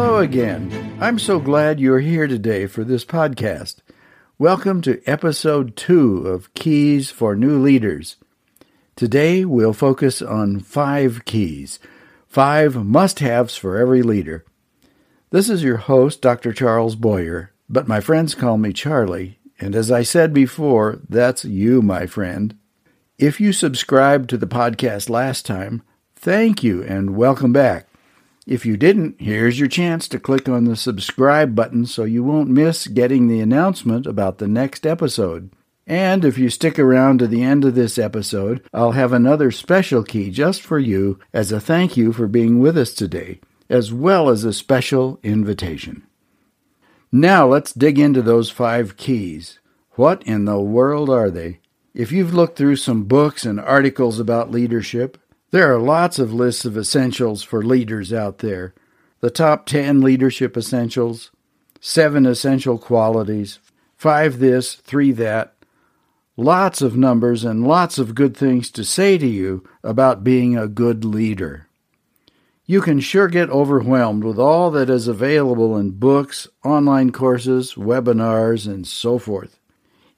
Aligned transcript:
Hello 0.00 0.18
again. 0.18 0.96
I'm 1.00 1.18
so 1.18 1.40
glad 1.40 1.80
you're 1.80 1.98
here 1.98 2.28
today 2.28 2.68
for 2.68 2.84
this 2.84 3.04
podcast. 3.04 3.78
Welcome 4.38 4.80
to 4.82 5.02
episode 5.06 5.74
two 5.74 6.24
of 6.28 6.54
Keys 6.54 7.10
for 7.10 7.34
New 7.34 7.58
Leaders. 7.58 8.14
Today 8.94 9.44
we'll 9.44 9.72
focus 9.72 10.22
on 10.22 10.60
five 10.60 11.24
keys, 11.24 11.80
five 12.28 12.76
must 12.76 13.18
haves 13.18 13.56
for 13.56 13.76
every 13.76 14.02
leader. 14.02 14.44
This 15.30 15.50
is 15.50 15.64
your 15.64 15.78
host, 15.78 16.22
Dr. 16.22 16.52
Charles 16.52 16.94
Boyer, 16.94 17.50
but 17.68 17.88
my 17.88 17.98
friends 18.00 18.36
call 18.36 18.56
me 18.56 18.72
Charlie, 18.72 19.40
and 19.58 19.74
as 19.74 19.90
I 19.90 20.04
said 20.04 20.32
before, 20.32 21.00
that's 21.08 21.44
you, 21.44 21.82
my 21.82 22.06
friend. 22.06 22.56
If 23.18 23.40
you 23.40 23.52
subscribed 23.52 24.30
to 24.30 24.36
the 24.36 24.46
podcast 24.46 25.10
last 25.10 25.44
time, 25.44 25.82
thank 26.14 26.62
you 26.62 26.84
and 26.84 27.16
welcome 27.16 27.52
back. 27.52 27.87
If 28.48 28.64
you 28.64 28.78
didn't, 28.78 29.20
here's 29.20 29.58
your 29.58 29.68
chance 29.68 30.08
to 30.08 30.18
click 30.18 30.48
on 30.48 30.64
the 30.64 30.74
subscribe 30.74 31.54
button 31.54 31.84
so 31.84 32.04
you 32.04 32.24
won't 32.24 32.48
miss 32.48 32.86
getting 32.86 33.28
the 33.28 33.40
announcement 33.40 34.06
about 34.06 34.38
the 34.38 34.48
next 34.48 34.86
episode. 34.86 35.50
And 35.86 36.24
if 36.24 36.38
you 36.38 36.48
stick 36.48 36.78
around 36.78 37.18
to 37.18 37.26
the 37.26 37.42
end 37.42 37.66
of 37.66 37.74
this 37.74 37.98
episode, 37.98 38.66
I'll 38.72 38.92
have 38.92 39.12
another 39.12 39.50
special 39.50 40.02
key 40.02 40.30
just 40.30 40.62
for 40.62 40.78
you 40.78 41.18
as 41.30 41.52
a 41.52 41.60
thank 41.60 41.98
you 41.98 42.10
for 42.14 42.26
being 42.26 42.58
with 42.58 42.78
us 42.78 42.94
today, 42.94 43.40
as 43.68 43.92
well 43.92 44.30
as 44.30 44.44
a 44.44 44.54
special 44.54 45.20
invitation. 45.22 46.06
Now 47.12 47.46
let's 47.46 47.74
dig 47.74 47.98
into 47.98 48.22
those 48.22 48.48
five 48.48 48.96
keys. 48.96 49.58
What 49.96 50.22
in 50.22 50.46
the 50.46 50.58
world 50.58 51.10
are 51.10 51.30
they? 51.30 51.60
If 51.92 52.12
you've 52.12 52.32
looked 52.32 52.56
through 52.56 52.76
some 52.76 53.04
books 53.04 53.44
and 53.44 53.60
articles 53.60 54.18
about 54.18 54.50
leadership, 54.50 55.18
there 55.50 55.72
are 55.72 55.78
lots 55.78 56.18
of 56.18 56.32
lists 56.32 56.64
of 56.64 56.76
essentials 56.76 57.42
for 57.42 57.62
leaders 57.62 58.12
out 58.12 58.38
there. 58.38 58.74
The 59.20 59.30
top 59.30 59.66
10 59.66 60.00
leadership 60.00 60.56
essentials, 60.56 61.30
7 61.80 62.26
essential 62.26 62.78
qualities, 62.78 63.58
5 63.96 64.38
this, 64.38 64.74
3 64.74 65.12
that. 65.12 65.54
Lots 66.36 66.82
of 66.82 66.96
numbers 66.96 67.44
and 67.44 67.66
lots 67.66 67.98
of 67.98 68.14
good 68.14 68.36
things 68.36 68.70
to 68.72 68.84
say 68.84 69.18
to 69.18 69.26
you 69.26 69.68
about 69.82 70.22
being 70.22 70.56
a 70.56 70.68
good 70.68 71.04
leader. 71.04 71.66
You 72.64 72.82
can 72.82 73.00
sure 73.00 73.28
get 73.28 73.48
overwhelmed 73.48 74.24
with 74.24 74.38
all 74.38 74.70
that 74.72 74.90
is 74.90 75.08
available 75.08 75.76
in 75.78 75.92
books, 75.92 76.46
online 76.62 77.10
courses, 77.10 77.74
webinars, 77.74 78.66
and 78.66 78.86
so 78.86 79.18
forth. 79.18 79.58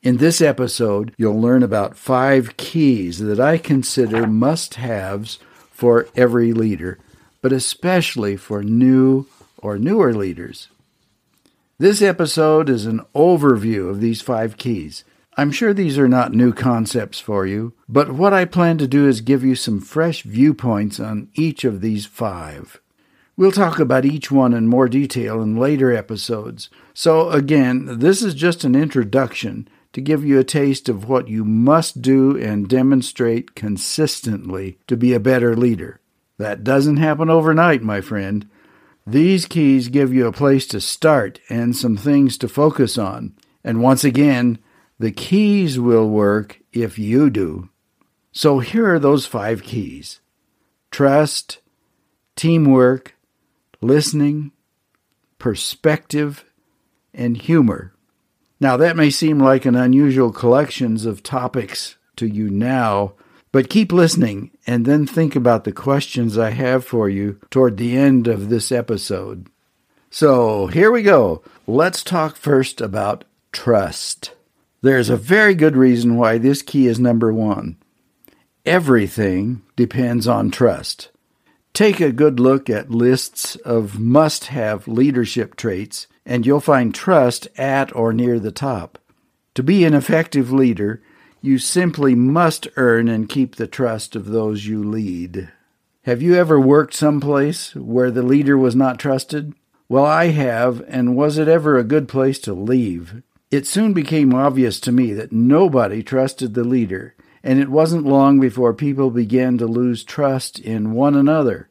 In 0.03 0.17
this 0.17 0.41
episode, 0.41 1.13
you'll 1.19 1.39
learn 1.39 1.63
about 1.63 1.95
five 1.95 2.57
keys 2.57 3.19
that 3.19 3.39
I 3.39 3.59
consider 3.59 4.27
must 4.27 4.77
haves 4.77 5.39
for 5.71 6.09
every 6.17 6.55
leader, 6.55 6.99
but 7.43 7.53
especially 7.53 8.35
for 8.39 8.63
new 8.63 9.27
or 9.59 9.77
newer 9.77 10.15
leaders. 10.15 10.69
This 11.77 12.01
episode 12.01 12.71
is 12.71 12.87
an 12.87 13.03
overview 13.15 13.91
of 13.91 14.01
these 14.01 14.23
five 14.23 14.57
keys. 14.57 15.05
I'm 15.37 15.53
sure 15.53 15.75
these 15.75 15.99
are 15.99 16.09
not 16.09 16.33
new 16.33 16.55
concepts 16.55 17.21
for 17.21 17.47
you, 17.47 17.75
but 17.87 18.11
what 18.11 18.33
I 18.33 18.47
plan 18.47 18.79
to 18.79 18.89
do 18.89 19.07
is 19.07 19.21
give 19.21 19.45
you 19.45 19.55
some 19.55 19.83
fresh 19.83 20.23
viewpoints 20.23 20.99
on 20.99 21.29
each 21.35 21.63
of 21.63 21.83
these 21.83 22.07
five. 22.07 22.81
We'll 23.37 23.53
talk 23.53 23.79
about 23.79 24.07
each 24.07 24.31
one 24.31 24.55
in 24.55 24.67
more 24.67 24.89
detail 24.89 25.43
in 25.43 25.57
later 25.57 25.93
episodes. 25.93 26.71
So, 26.95 27.29
again, 27.29 27.99
this 27.99 28.23
is 28.23 28.35
just 28.35 28.65
an 28.65 28.75
introduction 28.75 29.69
to 29.93 30.01
give 30.01 30.25
you 30.25 30.39
a 30.39 30.45
taste 30.45 30.89
of 30.89 31.09
what 31.09 31.29
you 31.29 31.45
must 31.45 32.01
do 32.01 32.37
and 32.37 32.69
demonstrate 32.69 33.55
consistently 33.55 34.79
to 34.87 34.97
be 34.97 35.13
a 35.13 35.21
better 35.21 35.57
leader. 35.57 36.01
That 36.39 36.65
doesn't 36.65 36.99
happen 36.99 37.29
overnight, 37.29 37.83
my 37.83 38.01
friend. 38.01 38.49
These 39.07 39.47
keys 39.47 39.89
give 39.89 40.13
you 40.13 40.27
a 40.27 40.33
place 40.33 40.67
to 40.69 40.81
start 40.81 41.41
and 41.49 41.77
some 41.77 41.97
things 41.97 42.39
to 42.39 42.49
focus 42.49 42.97
on. 42.97 43.35
And 43.65 43.83
once 43.83 44.05
again, 44.05 44.59
the 44.99 45.11
keys 45.11 45.79
will 45.79 46.09
work 46.09 46.61
if 46.73 46.99
you 46.99 47.31
do. 47.31 47.69
So 48.33 48.61
here 48.61 48.95
are 48.95 48.99
those 48.99 49.27
five 49.27 49.63
keys 49.63 50.21
trust, 50.91 51.59
teamwork, 52.37 53.17
listening, 53.81 54.53
perspective, 55.39 56.45
and 57.13 57.37
humor. 57.37 57.95
Now, 58.61 58.77
that 58.77 58.97
may 58.97 59.09
seem 59.09 59.39
like 59.39 59.65
an 59.65 59.75
unusual 59.75 60.33
collections 60.33 61.07
of 61.07 61.23
topics 61.23 61.97
to 62.17 62.27
you 62.27 62.51
now, 62.51 63.15
but 63.53 63.71
keep 63.71 63.91
listening 63.91 64.51
and 64.67 64.85
then 64.85 65.07
think 65.07 65.35
about 65.35 65.65
the 65.65 65.73
questions 65.73 66.37
I 66.37 66.51
have 66.51 66.85
for 66.85 67.09
you 67.09 67.41
toward 67.51 67.79
the 67.79 67.97
end 67.97 68.29
of 68.29 68.51
this 68.51 68.71
episode. 68.71 69.49
So, 70.11 70.67
here 70.67 70.91
we 70.91 71.03
go. 71.03 71.43
Let's 71.67 72.03
talk 72.03 72.37
first 72.37 72.81
about 72.81 73.25
trust. 73.51 74.33
There's 74.83 75.09
a 75.09 75.17
very 75.17 75.55
good 75.55 75.77
reason 75.77 76.17
why 76.17 76.37
this 76.37 76.63
key 76.63 76.87
is 76.87 77.01
number 77.01 77.33
one. 77.33 77.77
Everything 78.67 79.63
depends 79.75 80.27
on 80.27 80.51
trust. 80.51 81.11
Take 81.73 82.01
a 82.01 82.13
good 82.13 82.39
look 82.39 82.69
at 82.69 82.91
lists 82.91 83.57
of 83.57 83.99
must 83.99 84.47
have 84.47 84.87
leadership 84.87 85.57
traits 85.57 86.07
and 86.31 86.47
you'll 86.47 86.61
find 86.61 86.95
trust 86.95 87.49
at 87.57 87.95
or 87.95 88.13
near 88.13 88.39
the 88.39 88.53
top. 88.53 89.01
To 89.57 89.65
be 89.65 89.85
an 89.85 89.95
effective 89.95 90.53
leader, 90.53 91.03
you 91.43 91.59
simply 91.59 92.15
must 92.15 92.69
earn 92.77 93.09
and 93.09 93.29
keep 93.29 93.57
the 93.57 93.67
trust 93.67 94.15
of 94.15 94.27
those 94.27 94.65
you 94.65 94.85
lead. 94.85 95.51
Have 96.05 96.23
you 96.23 96.37
ever 96.37 96.61
worked 96.61 96.95
someplace 96.95 97.75
where 97.75 98.13
the 98.13 98.23
leader 98.23 98.57
was 98.57 98.77
not 98.77 99.01
trusted? 99.01 99.55
Well, 99.89 100.05
I 100.05 100.29
have, 100.29 100.85
and 100.87 101.17
was 101.17 101.37
it 101.37 101.49
ever 101.49 101.77
a 101.77 101.83
good 101.83 102.07
place 102.07 102.39
to 102.41 102.55
leave? 102.55 103.25
It 103.51 103.67
soon 103.67 103.93
became 103.93 104.33
obvious 104.33 104.79
to 104.81 104.93
me 104.93 105.13
that 105.15 105.33
nobody 105.33 106.01
trusted 106.01 106.55
the 106.55 106.63
leader, 106.63 107.17
and 107.43 107.59
it 107.59 107.71
wasn't 107.71 108.07
long 108.07 108.39
before 108.39 108.73
people 108.73 109.11
began 109.11 109.59
to 109.59 109.67
lose 109.67 110.05
trust 110.05 110.61
in 110.61 110.93
one 110.93 111.17
another. 111.17 111.71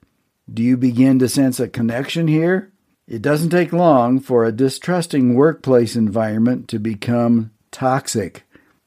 Do 0.53 0.61
you 0.61 0.75
begin 0.75 1.17
to 1.19 1.29
sense 1.29 1.61
a 1.61 1.69
connection 1.69 2.27
here? 2.27 2.73
It 3.09 3.23
doesn't 3.23 3.49
take 3.49 3.73
long 3.73 4.19
for 4.19 4.45
a 4.45 4.51
distrusting 4.51 5.33
workplace 5.33 5.95
environment 5.95 6.67
to 6.67 6.77
become 6.77 7.49
toxic. 7.71 8.43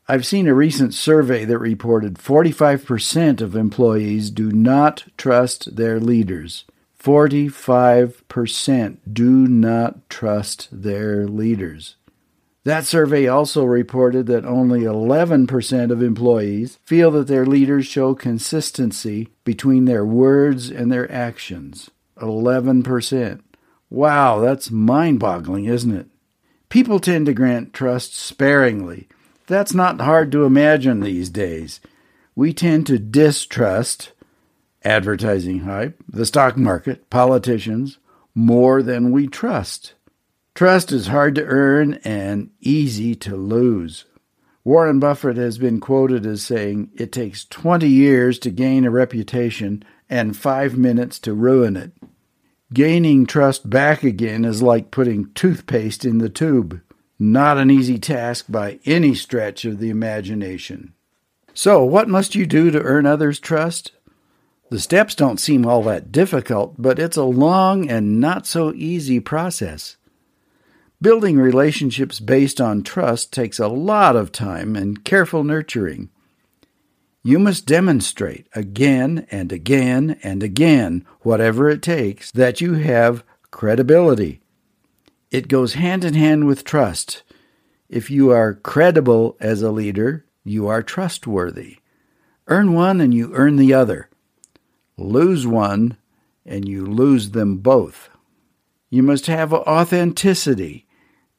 I've 0.07 0.25
seen 0.25 0.47
a 0.47 0.55
recent 0.55 0.95
survey 0.95 1.45
that 1.45 1.59
reported 1.59 2.15
45% 2.15 3.41
of 3.41 3.57
employees 3.57 4.31
do 4.31 4.53
not 4.53 5.03
trust 5.17 5.75
their 5.75 5.99
leaders. 5.99 6.65
45% 7.03 8.99
do 9.13 9.49
not 9.49 10.09
trust 10.09 10.69
their 10.71 11.27
leaders. 11.27 11.97
That 12.63 12.85
survey 12.85 13.27
also 13.27 13.65
reported 13.65 14.27
that 14.27 14.45
only 14.45 14.83
11% 14.83 15.91
of 15.91 16.01
employees 16.01 16.79
feel 16.85 17.11
that 17.11 17.27
their 17.27 17.45
leaders 17.45 17.87
show 17.87 18.15
consistency 18.15 19.31
between 19.43 19.87
their 19.87 20.05
words 20.05 20.71
and 20.71 20.93
their 20.93 21.11
actions. 21.11 21.91
11%. 22.19 23.41
Wow, 23.93 24.41
that's 24.41 24.71
mind 24.71 25.21
boggling, 25.21 25.67
isn't 25.67 25.95
it? 25.95 26.07
People 26.71 26.99
tend 26.99 27.27
to 27.27 27.35
grant 27.35 27.75
trust 27.75 28.17
sparingly. 28.17 29.07
That's 29.47 29.75
not 29.75 30.01
hard 30.01 30.33
to 30.33 30.47
imagine 30.47 31.01
these 31.01 31.29
days. 31.29 31.79
We 32.35 32.55
tend 32.55 32.87
to 32.87 32.99
distrust 32.99 34.13
advertising 34.83 35.61
hype, 35.61 36.03
the 36.09 36.25
stock 36.25 36.57
market, 36.57 37.11
politicians, 37.11 37.99
more 38.35 38.83
than 38.83 39.11
we 39.11 39.27
trust. 39.27 39.93
Trust 40.55 40.91
is 40.91 41.09
hard 41.09 41.35
to 41.35 41.45
earn 41.45 42.01
and 42.03 42.49
easy 42.63 43.15
to 43.17 43.37
lose. 43.37 44.07
Warren 44.65 45.01
Buffett 45.01 45.37
has 45.37 45.59
been 45.59 45.81
quoted 45.81 46.25
as 46.25 46.41
saying, 46.41 46.93
It 46.95 47.13
takes 47.13 47.45
20 47.45 47.87
years 47.87 48.39
to 48.39 48.51
gain 48.51 48.87
a 48.87 48.91
reputation 48.91 49.85
and 50.09 50.35
five 50.35 50.79
minutes 50.79 51.19
to 51.19 51.35
ruin 51.35 51.77
it. 51.77 51.93
Gaining 52.73 53.27
trust 53.27 53.69
back 53.69 54.03
again 54.03 54.47
is 54.47 54.63
like 54.63 54.91
putting 54.91 55.31
toothpaste 55.35 56.07
in 56.07 56.19
the 56.19 56.31
tube. 56.31 56.81
Not 57.19 57.59
an 57.59 57.71
easy 57.71 57.99
task 57.99 58.47
by 58.49 58.79
any 58.87 59.15
stretch 59.15 59.65
of 59.67 59.79
the 59.79 59.91
imagination. 59.91 60.95
So, 61.53 61.85
what 61.85 62.09
must 62.09 62.35
you 62.35 62.47
do 62.47 62.71
to 62.71 62.81
earn 62.81 63.05
others' 63.05 63.39
trust? 63.39 63.93
The 64.71 64.81
steps 64.81 65.15
don't 65.15 65.39
seem 65.39 65.67
all 65.67 65.83
that 65.83 66.11
difficult, 66.11 66.77
but 66.79 66.99
it's 66.99 67.19
a 67.19 67.25
long 67.25 67.91
and 67.91 68.19
not 68.19 68.47
so 68.47 68.73
easy 68.73 69.21
process. 69.21 69.99
Building 71.03 71.37
relationships 71.37 72.21
based 72.21 72.59
on 72.59 72.83
trust 72.83 73.33
takes 73.33 73.59
a 73.59 73.69
lot 73.69 74.17
of 74.17 74.33
time 74.33 74.77
and 74.77 75.05
careful 75.05 75.45
nurturing. 75.45 76.09
You 77.25 77.39
must 77.39 77.67
demonstrate 77.67 78.49
again 78.53 79.27
and 79.31 79.53
again 79.53 80.19
and 80.25 80.43
again, 80.43 81.07
whatever 81.21 81.71
it 81.71 81.81
takes, 81.81 82.33
that 82.33 82.61
you 82.61 82.75
have 82.75 83.23
credibility. 83.53 84.41
It 85.31 85.47
goes 85.47 85.75
hand 85.75 86.05
in 86.05 86.15
hand 86.15 86.47
with 86.47 86.65
trust. 86.65 87.23
If 87.89 88.11
you 88.11 88.31
are 88.31 88.55
credible 88.55 89.37
as 89.39 89.63
a 89.63 89.71
leader, 89.71 90.25
you 90.43 90.67
are 90.67 90.83
trustworthy. 90.83 91.79
Earn 92.49 92.73
one 92.73 93.01
and 93.01 93.15
you 93.15 93.33
earn 93.35 93.57
the 93.57 93.73
other. 93.73 94.09
Lose 94.97 95.47
one 95.47 95.97
and 96.45 96.67
you 96.67 96.85
lose 96.85 97.31
them 97.31 97.59
both. 97.59 98.11
You 98.91 99.03
must 99.03 99.27
have 99.27 99.53
authenticity. 99.53 100.87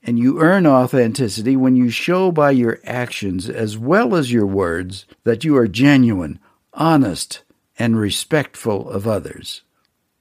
And 0.03 0.19
you 0.19 0.41
earn 0.41 0.67
authenticity 0.67 1.55
when 1.55 1.75
you 1.75 1.89
show 1.89 2.31
by 2.31 2.51
your 2.51 2.79
actions 2.83 3.49
as 3.49 3.77
well 3.77 4.15
as 4.15 4.33
your 4.33 4.45
words 4.45 5.05
that 5.23 5.45
you 5.45 5.55
are 5.55 5.67
genuine, 5.67 6.39
honest, 6.73 7.43
and 7.79 7.97
respectful 7.97 8.89
of 8.89 9.07
others. 9.07 9.61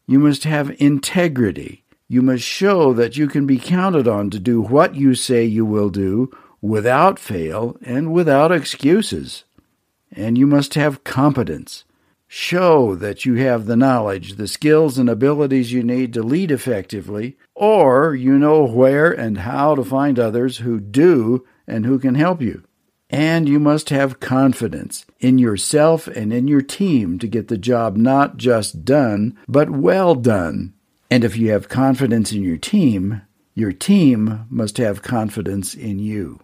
You 0.07 0.21
must 0.21 0.45
have 0.45 0.77
integrity. 0.81 1.85
You 2.07 2.23
must 2.23 2.45
show 2.45 2.93
that 2.93 3.17
you 3.17 3.27
can 3.27 3.47
be 3.47 3.59
counted 3.59 4.07
on 4.07 4.31
to 4.31 4.39
do 4.39 4.61
what 4.61 4.95
you 4.95 5.15
say 5.15 5.45
you 5.45 5.65
will 5.65 5.91
do 5.91 6.31
without 6.61 7.19
fail 7.19 7.77
and 7.83 8.13
without 8.13 8.53
excuses. 8.53 9.45
And 10.13 10.39
you 10.39 10.47
must 10.47 10.75
have 10.75 11.05
competence. 11.05 11.85
Show 12.35 12.95
that 12.95 13.27
you 13.27 13.35
have 13.35 13.67
the 13.67 13.77
knowledge, 13.77 14.37
the 14.37 14.49
skills, 14.49 14.97
and 14.97 15.11
abilities 15.11 15.71
you 15.71 15.83
need 15.83 16.15
to 16.15 16.23
lead 16.23 16.51
effectively, 16.51 17.37
or 17.55 18.15
you 18.15 18.39
know 18.39 18.65
where 18.65 19.13
and 19.13 19.37
how 19.37 19.75
to 19.75 19.85
find 19.85 20.19
others 20.19 20.57
who 20.57 20.81
do 20.81 21.45
and 21.67 21.85
who 21.85 21.99
can 21.99 22.15
help 22.15 22.41
you. 22.41 22.63
And 23.11 23.51
you 23.51 23.61
must 23.61 23.91
have 23.91 24.19
confidence 24.19 25.05
in 25.21 25.37
yourself 25.37 26.07
and 26.07 26.33
in 26.33 26.49
your 26.49 26.63
team 26.63 27.19
to 27.19 27.29
get 27.29 27.49
the 27.49 27.59
job 27.59 27.99
not 27.99 28.39
just 28.39 28.83
done, 28.83 29.39
but 29.47 29.69
well 29.69 30.15
done. 30.15 30.73
And 31.11 31.25
if 31.25 31.37
you 31.37 31.51
have 31.51 31.69
confidence 31.69 32.33
in 32.33 32.43
your 32.43 32.57
team, 32.57 33.21
your 33.55 33.73
team 33.73 34.47
must 34.49 34.79
have 34.79 35.03
confidence 35.03 35.75
in 35.75 35.99
you. 35.99 36.41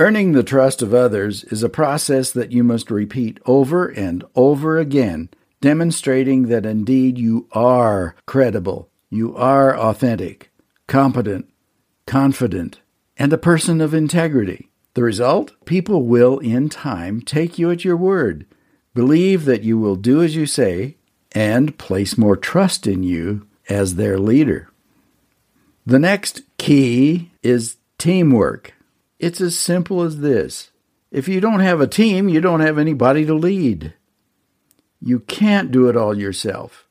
Earning 0.00 0.32
the 0.32 0.42
trust 0.42 0.80
of 0.80 0.94
others 0.94 1.44
is 1.44 1.62
a 1.62 1.68
process 1.68 2.30
that 2.30 2.52
you 2.52 2.64
must 2.64 2.90
repeat 2.90 3.38
over 3.44 3.86
and 3.86 4.24
over 4.34 4.78
again, 4.78 5.28
demonstrating 5.60 6.48
that 6.48 6.64
indeed 6.64 7.18
you 7.18 7.46
are 7.52 8.16
credible, 8.24 8.88
you 9.10 9.36
are 9.36 9.76
authentic, 9.76 10.50
competent, 10.86 11.52
confident, 12.06 12.80
and 13.18 13.30
a 13.30 13.36
person 13.36 13.82
of 13.82 13.92
integrity. 13.92 14.70
The 14.94 15.02
result? 15.02 15.52
People 15.66 16.06
will, 16.06 16.38
in 16.38 16.70
time, 16.70 17.20
take 17.20 17.58
you 17.58 17.70
at 17.70 17.84
your 17.84 17.98
word, 17.98 18.46
believe 18.94 19.44
that 19.44 19.64
you 19.64 19.78
will 19.78 19.96
do 19.96 20.22
as 20.22 20.34
you 20.34 20.46
say, 20.46 20.96
and 21.32 21.76
place 21.76 22.16
more 22.16 22.38
trust 22.38 22.86
in 22.86 23.02
you 23.02 23.46
as 23.68 23.96
their 23.96 24.18
leader. 24.18 24.70
The 25.84 25.98
next 25.98 26.40
key 26.56 27.32
is 27.42 27.76
teamwork. 27.98 28.72
It's 29.20 29.42
as 29.42 29.56
simple 29.56 30.00
as 30.00 30.20
this. 30.20 30.70
If 31.10 31.28
you 31.28 31.40
don't 31.40 31.60
have 31.60 31.78
a 31.78 31.86
team, 31.86 32.30
you 32.30 32.40
don't 32.40 32.60
have 32.60 32.78
anybody 32.78 33.26
to 33.26 33.34
lead. 33.34 33.92
You 34.98 35.20
can't 35.20 35.70
do 35.70 35.88
it 35.90 35.96
all 35.96 36.18
yourself. 36.18 36.88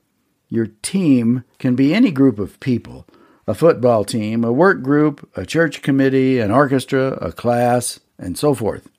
Your 0.47 0.67
team 0.67 1.43
can 1.57 1.75
be 1.75 1.93
any 1.93 2.11
group 2.11 2.39
of 2.39 2.59
people 2.59 3.05
a 3.47 3.55
football 3.55 4.05
team, 4.05 4.43
a 4.43 4.51
work 4.51 4.83
group, 4.83 5.27
a 5.35 5.43
church 5.43 5.81
committee, 5.81 6.37
an 6.39 6.51
orchestra, 6.51 7.13
a 7.13 7.31
class, 7.31 7.99
and 8.19 8.37
so 8.37 8.53
forth. 8.53 8.91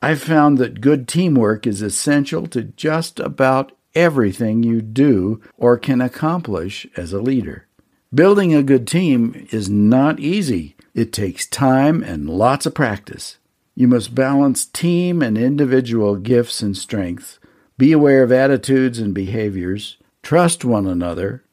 I've 0.00 0.22
found 0.22 0.56
that 0.56 0.80
good 0.80 1.06
teamwork 1.06 1.66
is 1.66 1.82
essential 1.82 2.46
to 2.46 2.62
just 2.62 3.20
about 3.20 3.72
everything 3.94 4.62
you 4.62 4.80
do 4.80 5.42
or 5.58 5.76
can 5.76 6.00
accomplish 6.00 6.86
as 6.96 7.12
a 7.12 7.20
leader. 7.20 7.66
Building 8.14 8.54
a 8.54 8.62
good 8.62 8.86
team 8.86 9.46
is 9.52 9.68
not 9.68 10.20
easy. 10.20 10.74
It 10.98 11.12
takes 11.12 11.46
time 11.46 12.02
and 12.02 12.28
lots 12.28 12.66
of 12.66 12.74
practice. 12.74 13.38
You 13.76 13.86
must 13.86 14.16
balance 14.16 14.66
team 14.66 15.22
and 15.22 15.38
individual 15.38 16.16
gifts 16.16 16.60
and 16.60 16.76
strengths, 16.76 17.38
be 17.76 17.92
aware 17.92 18.24
of 18.24 18.32
attitudes 18.32 18.98
and 18.98 19.14
behaviors, 19.14 19.98
trust 20.24 20.64
one 20.64 20.88
another. 20.88 21.44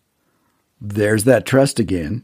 There's 0.81 1.25
that 1.25 1.45
trust 1.45 1.79
again. 1.79 2.23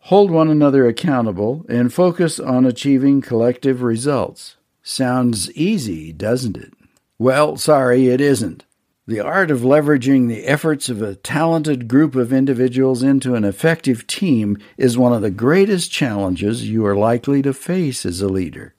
Hold 0.00 0.30
one 0.30 0.50
another 0.50 0.86
accountable 0.86 1.64
and 1.70 1.90
focus 1.90 2.38
on 2.38 2.66
achieving 2.66 3.22
collective 3.22 3.80
results. 3.80 4.56
Sounds 4.82 5.50
easy, 5.52 6.12
doesn't 6.12 6.58
it? 6.58 6.74
Well, 7.18 7.56
sorry, 7.56 8.08
it 8.08 8.20
isn't. 8.20 8.66
The 9.06 9.20
art 9.20 9.50
of 9.50 9.60
leveraging 9.60 10.28
the 10.28 10.46
efforts 10.46 10.88
of 10.88 11.02
a 11.02 11.14
talented 11.14 11.88
group 11.88 12.14
of 12.14 12.32
individuals 12.32 13.02
into 13.02 13.34
an 13.34 13.44
effective 13.44 14.06
team 14.06 14.56
is 14.78 14.96
one 14.96 15.12
of 15.12 15.20
the 15.20 15.30
greatest 15.30 15.90
challenges 15.90 16.70
you 16.70 16.86
are 16.86 16.96
likely 16.96 17.42
to 17.42 17.52
face 17.52 18.06
as 18.06 18.22
a 18.22 18.28
leader. 18.28 18.74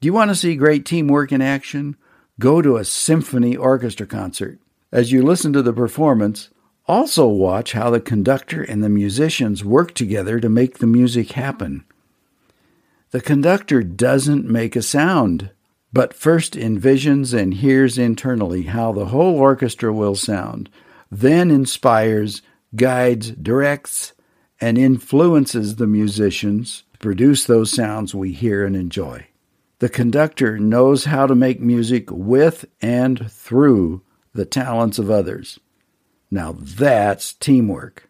Do 0.00 0.06
you 0.06 0.14
want 0.14 0.30
to 0.30 0.34
see 0.34 0.56
great 0.56 0.86
teamwork 0.86 1.30
in 1.30 1.42
action? 1.42 1.96
Go 2.40 2.62
to 2.62 2.78
a 2.78 2.86
symphony 2.86 3.54
orchestra 3.54 4.06
concert. 4.06 4.58
As 4.90 5.12
you 5.12 5.22
listen 5.22 5.52
to 5.52 5.60
the 5.60 5.74
performance, 5.74 6.48
also 6.86 7.26
watch 7.26 7.72
how 7.72 7.90
the 7.90 8.00
conductor 8.00 8.62
and 8.62 8.82
the 8.82 8.88
musicians 8.88 9.62
work 9.62 9.92
together 9.92 10.40
to 10.40 10.48
make 10.48 10.78
the 10.78 10.86
music 10.86 11.32
happen. 11.32 11.84
The 13.10 13.20
conductor 13.20 13.82
doesn't 13.82 14.48
make 14.48 14.74
a 14.74 14.80
sound 14.80 15.50
but 15.96 16.12
first 16.12 16.52
envisions 16.52 17.32
and 17.32 17.54
hears 17.54 17.96
internally 17.96 18.64
how 18.64 18.92
the 18.92 19.06
whole 19.06 19.34
orchestra 19.34 19.90
will 19.90 20.14
sound, 20.14 20.68
then 21.10 21.50
inspires, 21.50 22.42
guides, 22.74 23.30
directs, 23.30 24.12
and 24.60 24.76
influences 24.76 25.76
the 25.76 25.86
musicians 25.86 26.84
to 26.92 26.98
produce 26.98 27.46
those 27.46 27.72
sounds 27.72 28.14
we 28.14 28.30
hear 28.30 28.66
and 28.66 28.76
enjoy. 28.76 29.26
The 29.78 29.88
conductor 29.88 30.58
knows 30.58 31.06
how 31.06 31.26
to 31.26 31.34
make 31.34 31.60
music 31.60 32.10
with 32.10 32.66
and 32.82 33.30
through 33.32 34.02
the 34.34 34.44
talents 34.44 34.98
of 34.98 35.10
others. 35.10 35.58
Now 36.30 36.52
that's 36.60 37.32
teamwork. 37.32 38.06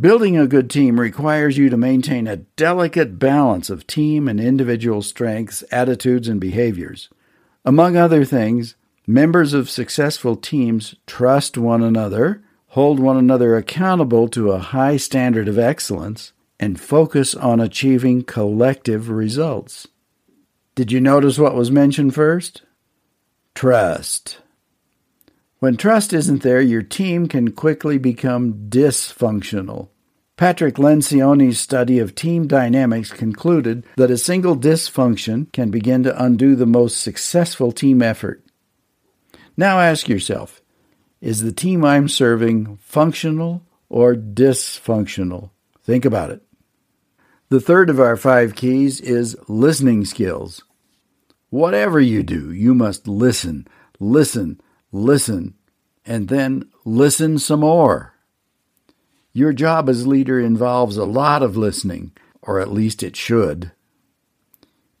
Building 0.00 0.38
a 0.38 0.46
good 0.46 0.70
team 0.70 0.98
requires 0.98 1.58
you 1.58 1.68
to 1.68 1.76
maintain 1.76 2.26
a 2.26 2.36
delicate 2.36 3.18
balance 3.18 3.68
of 3.68 3.86
team 3.86 4.26
and 4.26 4.40
individual 4.40 5.02
strengths, 5.02 5.62
attitudes, 5.70 6.28
and 6.28 6.40
behaviors. 6.40 7.10
Among 7.66 7.96
other 7.96 8.24
things, 8.24 8.76
members 9.08 9.52
of 9.52 9.68
successful 9.68 10.36
teams 10.36 10.94
trust 11.04 11.58
one 11.58 11.82
another, 11.82 12.44
hold 12.68 13.00
one 13.00 13.16
another 13.16 13.56
accountable 13.56 14.28
to 14.28 14.52
a 14.52 14.58
high 14.58 14.96
standard 14.96 15.48
of 15.48 15.58
excellence, 15.58 16.32
and 16.60 16.80
focus 16.80 17.34
on 17.34 17.60
achieving 17.60 18.22
collective 18.22 19.10
results. 19.10 19.88
Did 20.76 20.92
you 20.92 21.00
notice 21.00 21.40
what 21.40 21.56
was 21.56 21.72
mentioned 21.72 22.14
first? 22.14 22.62
Trust. 23.56 24.38
When 25.58 25.76
trust 25.76 26.12
isn't 26.12 26.42
there, 26.42 26.60
your 26.60 26.82
team 26.82 27.26
can 27.26 27.50
quickly 27.50 27.98
become 27.98 28.68
dysfunctional. 28.68 29.88
Patrick 30.36 30.74
Lencioni's 30.74 31.58
study 31.58 31.98
of 31.98 32.14
team 32.14 32.46
dynamics 32.46 33.10
concluded 33.10 33.86
that 33.96 34.10
a 34.10 34.18
single 34.18 34.54
dysfunction 34.54 35.50
can 35.50 35.70
begin 35.70 36.02
to 36.02 36.22
undo 36.22 36.54
the 36.54 36.66
most 36.66 37.00
successful 37.00 37.72
team 37.72 38.02
effort. 38.02 38.44
Now 39.56 39.80
ask 39.80 40.08
yourself 40.08 40.60
is 41.22 41.40
the 41.40 41.52
team 41.52 41.82
I'm 41.86 42.06
serving 42.06 42.76
functional 42.82 43.62
or 43.88 44.14
dysfunctional? 44.14 45.50
Think 45.82 46.04
about 46.04 46.30
it. 46.30 46.42
The 47.48 47.60
third 47.60 47.88
of 47.88 47.98
our 47.98 48.18
five 48.18 48.54
keys 48.54 49.00
is 49.00 49.36
listening 49.48 50.04
skills. 50.04 50.62
Whatever 51.48 51.98
you 51.98 52.22
do, 52.22 52.52
you 52.52 52.74
must 52.74 53.08
listen, 53.08 53.66
listen, 53.98 54.60
listen, 54.92 55.54
and 56.04 56.28
then 56.28 56.68
listen 56.84 57.38
some 57.38 57.60
more. 57.60 58.15
Your 59.36 59.52
job 59.52 59.90
as 59.90 60.06
leader 60.06 60.40
involves 60.40 60.96
a 60.96 61.04
lot 61.04 61.42
of 61.42 61.58
listening, 61.58 62.12
or 62.40 62.58
at 62.58 62.72
least 62.72 63.02
it 63.02 63.16
should. 63.16 63.70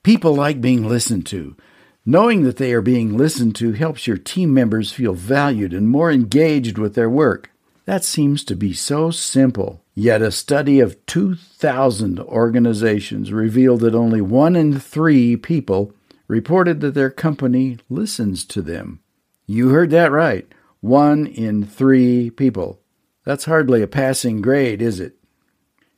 People 0.02 0.34
like 0.34 0.60
being 0.60 0.86
listened 0.86 1.24
to. 1.28 1.56
Knowing 2.04 2.42
that 2.42 2.58
they 2.58 2.74
are 2.74 2.82
being 2.82 3.16
listened 3.16 3.56
to 3.56 3.72
helps 3.72 4.06
your 4.06 4.18
team 4.18 4.52
members 4.52 4.92
feel 4.92 5.14
valued 5.14 5.72
and 5.72 5.88
more 5.88 6.12
engaged 6.12 6.76
with 6.76 6.94
their 6.94 7.08
work. 7.08 7.50
That 7.86 8.04
seems 8.04 8.44
to 8.44 8.54
be 8.54 8.74
so 8.74 9.10
simple. 9.10 9.82
Yet 9.94 10.20
a 10.20 10.30
study 10.30 10.80
of 10.80 11.06
2,000 11.06 12.20
organizations 12.20 13.32
revealed 13.32 13.80
that 13.80 13.94
only 13.94 14.20
one 14.20 14.54
in 14.54 14.78
three 14.78 15.38
people 15.38 15.94
reported 16.28 16.82
that 16.82 16.92
their 16.92 17.08
company 17.08 17.78
listens 17.88 18.44
to 18.44 18.60
them. 18.60 19.00
You 19.46 19.70
heard 19.70 19.88
that 19.92 20.12
right. 20.12 20.46
One 20.82 21.26
in 21.26 21.64
three 21.64 22.28
people. 22.28 22.82
That's 23.26 23.46
hardly 23.46 23.82
a 23.82 23.88
passing 23.88 24.40
grade, 24.40 24.80
is 24.80 25.00
it? 25.00 25.16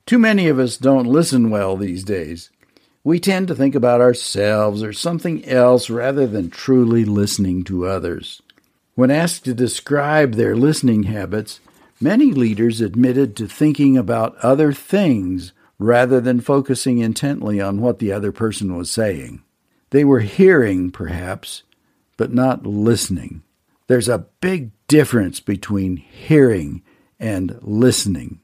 Too 0.06 0.18
many 0.18 0.48
of 0.48 0.58
us 0.58 0.78
don't 0.78 1.06
listen 1.06 1.50
well 1.50 1.76
these 1.76 2.02
days. 2.02 2.48
We 3.04 3.20
tend 3.20 3.48
to 3.48 3.54
think 3.54 3.74
about 3.74 4.00
ourselves 4.00 4.82
or 4.82 4.94
something 4.94 5.44
else 5.44 5.90
rather 5.90 6.26
than 6.26 6.48
truly 6.48 7.04
listening 7.04 7.64
to 7.64 7.86
others. 7.86 8.40
When 8.94 9.10
asked 9.10 9.44
to 9.44 9.52
describe 9.52 10.34
their 10.34 10.56
listening 10.56 11.02
habits, 11.02 11.60
many 12.00 12.32
leaders 12.32 12.80
admitted 12.80 13.36
to 13.36 13.46
thinking 13.46 13.98
about 13.98 14.34
other 14.38 14.72
things 14.72 15.52
rather 15.78 16.22
than 16.22 16.40
focusing 16.40 16.96
intently 16.96 17.60
on 17.60 17.82
what 17.82 17.98
the 17.98 18.10
other 18.10 18.32
person 18.32 18.74
was 18.74 18.90
saying. 18.90 19.42
They 19.90 20.02
were 20.02 20.20
hearing, 20.20 20.90
perhaps, 20.90 21.62
but 22.16 22.32
not 22.32 22.66
listening. 22.66 23.42
There's 23.86 24.08
a 24.08 24.26
big 24.40 24.70
difference 24.86 25.40
between 25.40 25.98
hearing 25.98 26.82
and 27.18 27.58
listening. 27.62 28.40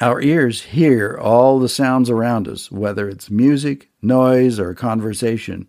Our 0.00 0.22
ears 0.22 0.62
hear 0.62 1.18
all 1.20 1.58
the 1.58 1.68
sounds 1.68 2.08
around 2.08 2.48
us, 2.48 2.70
whether 2.72 3.08
it's 3.08 3.30
music, 3.30 3.90
noise, 4.00 4.58
or 4.58 4.74
conversation. 4.74 5.68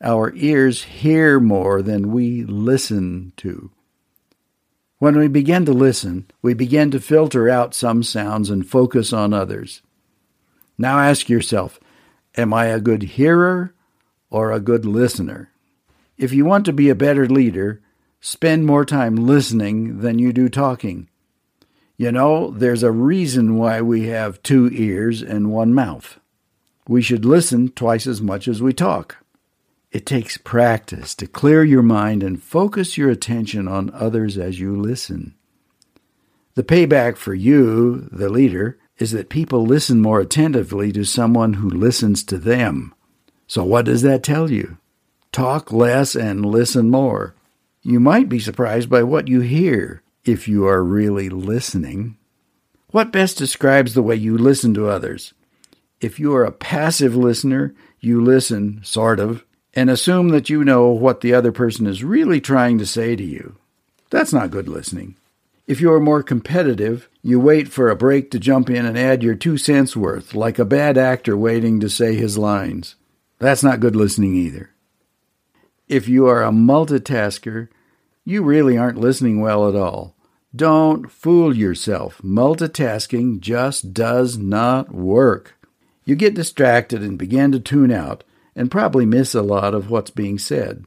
Our 0.00 0.32
ears 0.36 0.84
hear 0.84 1.40
more 1.40 1.82
than 1.82 2.12
we 2.12 2.44
listen 2.44 3.32
to. 3.38 3.70
When 4.98 5.18
we 5.18 5.28
begin 5.28 5.64
to 5.66 5.72
listen, 5.72 6.30
we 6.42 6.54
begin 6.54 6.90
to 6.92 7.00
filter 7.00 7.48
out 7.48 7.74
some 7.74 8.02
sounds 8.02 8.50
and 8.50 8.68
focus 8.68 9.12
on 9.12 9.32
others. 9.32 9.82
Now 10.78 10.98
ask 10.98 11.28
yourself 11.28 11.80
Am 12.36 12.52
I 12.52 12.66
a 12.66 12.80
good 12.80 13.02
hearer 13.02 13.74
or 14.30 14.52
a 14.52 14.60
good 14.60 14.84
listener? 14.84 15.50
If 16.16 16.32
you 16.32 16.44
want 16.44 16.64
to 16.66 16.72
be 16.72 16.88
a 16.88 16.94
better 16.94 17.28
leader, 17.28 17.82
spend 18.24 18.64
more 18.64 18.86
time 18.86 19.14
listening 19.16 19.98
than 20.00 20.18
you 20.18 20.32
do 20.32 20.48
talking. 20.48 21.06
You 21.98 22.10
know, 22.10 22.50
there's 22.52 22.82
a 22.82 22.90
reason 22.90 23.58
why 23.58 23.82
we 23.82 24.06
have 24.06 24.42
two 24.42 24.70
ears 24.72 25.20
and 25.20 25.52
one 25.52 25.74
mouth. 25.74 26.18
We 26.88 27.02
should 27.02 27.26
listen 27.26 27.68
twice 27.68 28.06
as 28.06 28.22
much 28.22 28.48
as 28.48 28.62
we 28.62 28.72
talk. 28.72 29.18
It 29.92 30.06
takes 30.06 30.38
practice 30.38 31.14
to 31.16 31.26
clear 31.26 31.64
your 31.64 31.82
mind 31.82 32.22
and 32.22 32.42
focus 32.42 32.96
your 32.96 33.10
attention 33.10 33.68
on 33.68 33.90
others 33.92 34.38
as 34.38 34.58
you 34.58 34.74
listen. 34.74 35.34
The 36.54 36.64
payback 36.64 37.18
for 37.18 37.34
you, 37.34 38.08
the 38.10 38.30
leader, 38.30 38.78
is 38.96 39.10
that 39.10 39.28
people 39.28 39.66
listen 39.66 40.00
more 40.00 40.20
attentively 40.20 40.92
to 40.92 41.04
someone 41.04 41.54
who 41.54 41.68
listens 41.68 42.24
to 42.24 42.38
them. 42.38 42.94
So, 43.46 43.64
what 43.64 43.84
does 43.84 44.00
that 44.00 44.22
tell 44.22 44.50
you? 44.50 44.78
Talk 45.30 45.70
less 45.70 46.16
and 46.16 46.46
listen 46.46 46.90
more. 46.90 47.34
You 47.86 48.00
might 48.00 48.30
be 48.30 48.40
surprised 48.40 48.88
by 48.88 49.02
what 49.02 49.28
you 49.28 49.42
hear 49.42 50.02
if 50.24 50.48
you 50.48 50.66
are 50.66 50.82
really 50.82 51.28
listening. 51.28 52.16
What 52.92 53.12
best 53.12 53.36
describes 53.36 53.92
the 53.92 54.02
way 54.02 54.16
you 54.16 54.38
listen 54.38 54.72
to 54.72 54.88
others? 54.88 55.34
If 56.00 56.18
you 56.18 56.34
are 56.34 56.44
a 56.44 56.50
passive 56.50 57.14
listener, 57.14 57.74
you 58.00 58.24
listen, 58.24 58.80
sort 58.82 59.20
of, 59.20 59.44
and 59.74 59.90
assume 59.90 60.30
that 60.30 60.48
you 60.48 60.64
know 60.64 60.88
what 60.88 61.20
the 61.20 61.34
other 61.34 61.52
person 61.52 61.86
is 61.86 62.02
really 62.02 62.40
trying 62.40 62.78
to 62.78 62.86
say 62.86 63.16
to 63.16 63.22
you. 63.22 63.56
That's 64.08 64.32
not 64.32 64.50
good 64.50 64.66
listening. 64.66 65.16
If 65.66 65.82
you 65.82 65.92
are 65.92 66.00
more 66.00 66.22
competitive, 66.22 67.10
you 67.20 67.38
wait 67.38 67.68
for 67.68 67.90
a 67.90 67.96
break 67.96 68.30
to 68.30 68.38
jump 68.38 68.70
in 68.70 68.86
and 68.86 68.98
add 68.98 69.22
your 69.22 69.34
two 69.34 69.58
cents 69.58 69.94
worth, 69.94 70.34
like 70.34 70.58
a 70.58 70.64
bad 70.64 70.96
actor 70.96 71.36
waiting 71.36 71.80
to 71.80 71.90
say 71.90 72.14
his 72.14 72.38
lines. 72.38 72.96
That's 73.40 73.62
not 73.62 73.80
good 73.80 73.94
listening 73.94 74.34
either. 74.36 74.70
If 75.88 76.08
you 76.08 76.26
are 76.26 76.42
a 76.42 76.50
multitasker, 76.50 77.68
you 78.24 78.42
really 78.42 78.78
aren't 78.78 78.98
listening 78.98 79.40
well 79.40 79.68
at 79.68 79.76
all. 79.76 80.14
Don't 80.56 81.10
fool 81.10 81.54
yourself. 81.54 82.20
Multitasking 82.22 83.40
just 83.40 83.92
does 83.92 84.38
not 84.38 84.94
work. 84.94 85.58
You 86.04 86.16
get 86.16 86.34
distracted 86.34 87.02
and 87.02 87.18
begin 87.18 87.52
to 87.52 87.60
tune 87.60 87.90
out 87.90 88.24
and 88.54 88.70
probably 88.70 89.04
miss 89.04 89.34
a 89.34 89.42
lot 89.42 89.74
of 89.74 89.90
what's 89.90 90.10
being 90.10 90.38
said. 90.38 90.84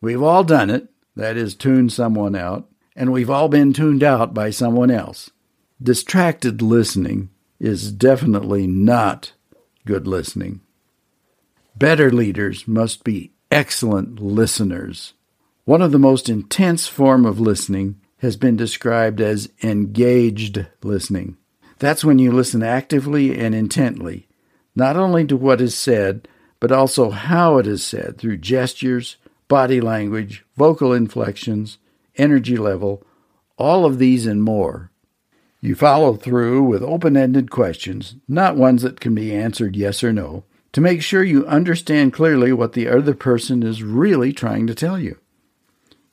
We've 0.00 0.22
all 0.22 0.42
done 0.42 0.70
it, 0.70 0.88
that 1.14 1.36
is, 1.36 1.54
tuned 1.54 1.92
someone 1.92 2.34
out, 2.34 2.68
and 2.96 3.12
we've 3.12 3.30
all 3.30 3.48
been 3.48 3.72
tuned 3.72 4.02
out 4.02 4.34
by 4.34 4.50
someone 4.50 4.90
else. 4.90 5.30
Distracted 5.80 6.62
listening 6.62 7.30
is 7.60 7.92
definitely 7.92 8.66
not 8.66 9.32
good 9.84 10.06
listening. 10.06 10.60
Better 11.76 12.10
leaders 12.10 12.66
must 12.66 13.04
be 13.04 13.32
excellent 13.52 14.18
listeners. 14.18 15.12
One 15.66 15.82
of 15.82 15.92
the 15.92 15.98
most 15.98 16.30
intense 16.30 16.88
form 16.88 17.26
of 17.26 17.38
listening 17.38 18.00
has 18.18 18.34
been 18.36 18.56
described 18.56 19.20
as 19.20 19.50
engaged 19.62 20.66
listening. 20.82 21.36
That's 21.78 22.02
when 22.02 22.18
you 22.18 22.32
listen 22.32 22.62
actively 22.62 23.38
and 23.38 23.54
intently, 23.54 24.26
not 24.74 24.96
only 24.96 25.26
to 25.26 25.36
what 25.36 25.60
is 25.60 25.74
said, 25.74 26.26
but 26.60 26.72
also 26.72 27.10
how 27.10 27.58
it 27.58 27.66
is 27.66 27.84
said 27.84 28.16
through 28.16 28.38
gestures, 28.38 29.16
body 29.48 29.82
language, 29.82 30.46
vocal 30.56 30.94
inflections, 30.94 31.76
energy 32.16 32.56
level, 32.56 33.04
all 33.58 33.84
of 33.84 33.98
these 33.98 34.24
and 34.24 34.42
more. 34.42 34.90
You 35.60 35.74
follow 35.74 36.14
through 36.14 36.62
with 36.62 36.82
open 36.82 37.18
ended 37.18 37.50
questions, 37.50 38.16
not 38.26 38.56
ones 38.56 38.80
that 38.80 38.98
can 38.98 39.14
be 39.14 39.34
answered 39.34 39.76
yes 39.76 40.02
or 40.02 40.12
no, 40.12 40.44
to 40.72 40.80
make 40.80 41.02
sure 41.02 41.22
you 41.22 41.46
understand 41.46 42.12
clearly 42.12 42.52
what 42.52 42.72
the 42.72 42.88
other 42.88 43.14
person 43.14 43.62
is 43.62 43.82
really 43.82 44.32
trying 44.32 44.66
to 44.66 44.74
tell 44.74 44.98
you. 44.98 45.18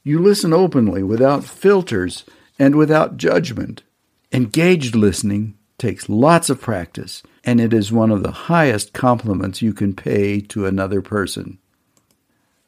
You 0.04 0.20
listen 0.20 0.54
openly 0.54 1.04
without 1.04 1.44
filters 1.44 2.26
and 2.58 2.76
without 2.76 3.18
judgment. 3.18 3.84
Engaged 4.32 4.96
listening 4.96 5.58
takes 5.78 6.10
lots 6.10 6.50
of 6.50 6.62
practice, 6.62 7.24
and 7.44 7.60
it 7.60 7.74
is 7.74 7.92
one 7.92 8.12
of 8.12 8.22
the 8.22 8.32
highest 8.32 8.94
compliments 8.94 9.62
you 9.62 9.74
can 9.74 9.96
pay 9.96 10.42
to 10.42 10.66
another 10.66 11.02
person. 11.02 11.58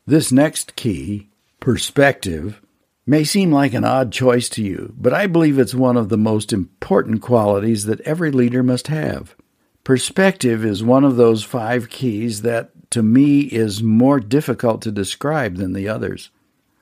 This 0.05 0.31
next 0.31 0.75
key, 0.75 1.29
perspective, 1.59 2.61
may 3.05 3.23
seem 3.23 3.51
like 3.51 3.73
an 3.73 3.83
odd 3.83 4.11
choice 4.11 4.49
to 4.49 4.63
you, 4.63 4.93
but 4.97 5.13
I 5.13 5.27
believe 5.27 5.59
it's 5.59 5.75
one 5.75 5.97
of 5.97 6.09
the 6.09 6.17
most 6.17 6.53
important 6.53 7.21
qualities 7.21 7.85
that 7.85 8.01
every 8.01 8.31
leader 8.31 8.63
must 8.63 8.87
have. 8.87 9.35
Perspective 9.83 10.63
is 10.63 10.83
one 10.83 11.03
of 11.03 11.15
those 11.15 11.43
five 11.43 11.89
keys 11.89 12.43
that, 12.43 12.69
to 12.91 13.01
me, 13.01 13.41
is 13.41 13.81
more 13.81 14.19
difficult 14.19 14.81
to 14.83 14.91
describe 14.91 15.55
than 15.57 15.73
the 15.73 15.87
others. 15.87 16.29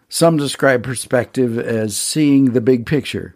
Some 0.10 0.38
describe 0.38 0.84
perspective 0.84 1.58
as 1.58 1.96
seeing 1.96 2.52
the 2.52 2.62
big 2.62 2.86
picture. 2.86 3.36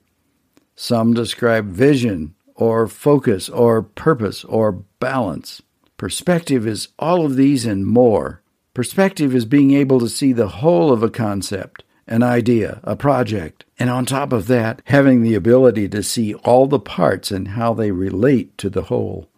Some 0.75 1.13
describe 1.13 1.67
vision 1.67 2.36
or 2.55 2.88
focus 2.88 3.48
or 3.48 3.84
purpose 3.84 4.43
or 4.43 4.84
balance. 5.00 5.62
Perspective 5.98 6.67
is 6.67 6.89
all 7.00 7.25
of 7.25 7.36
these 7.38 7.65
and 7.65 7.86
more. 7.86 8.41
Perspective 8.74 9.34
is 9.34 9.46
being 9.46 9.72
able 9.72 10.00
to 10.00 10.10
see 10.10 10.34
the 10.34 10.48
whole 10.48 10.91
of 10.91 11.03
a 11.03 11.10
concept, 11.10 11.84
an 12.08 12.24
idea, 12.24 12.82
a 12.84 12.96
project, 12.96 13.63
and 13.79 13.89
on 13.89 14.05
top 14.05 14.34
of 14.34 14.48
that, 14.48 14.82
having 14.86 15.22
the 15.22 15.36
ability 15.36 15.88
to 15.89 16.03
see 16.03 16.34
all 16.34 16.67
the 16.67 16.79
parts 16.79 17.32
and 17.32 17.50
how 17.50 17.74
they 17.74 17.91
relate 17.91 18.58
to 18.58 18.70
the 18.70 18.84
whole. 18.84 19.29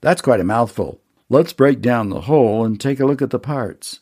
That's 0.00 0.22
quite 0.22 0.40
a 0.40 0.44
mouthful. 0.44 1.00
Let's 1.28 1.52
break 1.52 1.80
down 1.80 2.08
the 2.08 2.22
whole 2.22 2.64
and 2.64 2.80
take 2.80 3.00
a 3.00 3.06
look 3.06 3.22
at 3.22 3.30
the 3.30 3.38
parts. 3.38 4.00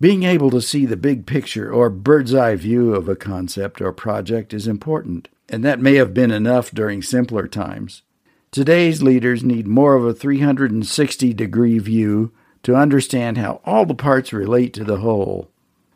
Being 0.00 0.24
able 0.24 0.50
to 0.50 0.60
see 0.60 0.86
the 0.86 0.96
big 0.96 1.26
picture 1.26 1.72
or 1.72 1.88
bird's 1.88 2.34
eye 2.34 2.56
view 2.56 2.94
of 2.94 3.08
a 3.08 3.16
concept 3.16 3.80
or 3.80 3.92
project 3.92 4.52
is 4.52 4.66
important 4.66 5.28
and 5.48 5.64
that 5.64 5.80
may 5.80 5.94
have 5.94 6.14
been 6.14 6.30
enough 6.30 6.70
during 6.70 7.02
simpler 7.02 7.46
times. 7.46 8.02
Today's 8.50 9.02
leaders 9.02 9.42
need 9.42 9.66
more 9.66 9.94
of 9.94 10.04
a 10.04 10.14
360 10.14 11.34
degree 11.34 11.78
view 11.78 12.32
to 12.62 12.76
understand 12.76 13.36
how 13.36 13.60
all 13.64 13.84
the 13.84 13.94
parts 13.94 14.32
relate 14.32 14.72
to 14.74 14.84
the 14.84 14.98
whole. 14.98 15.50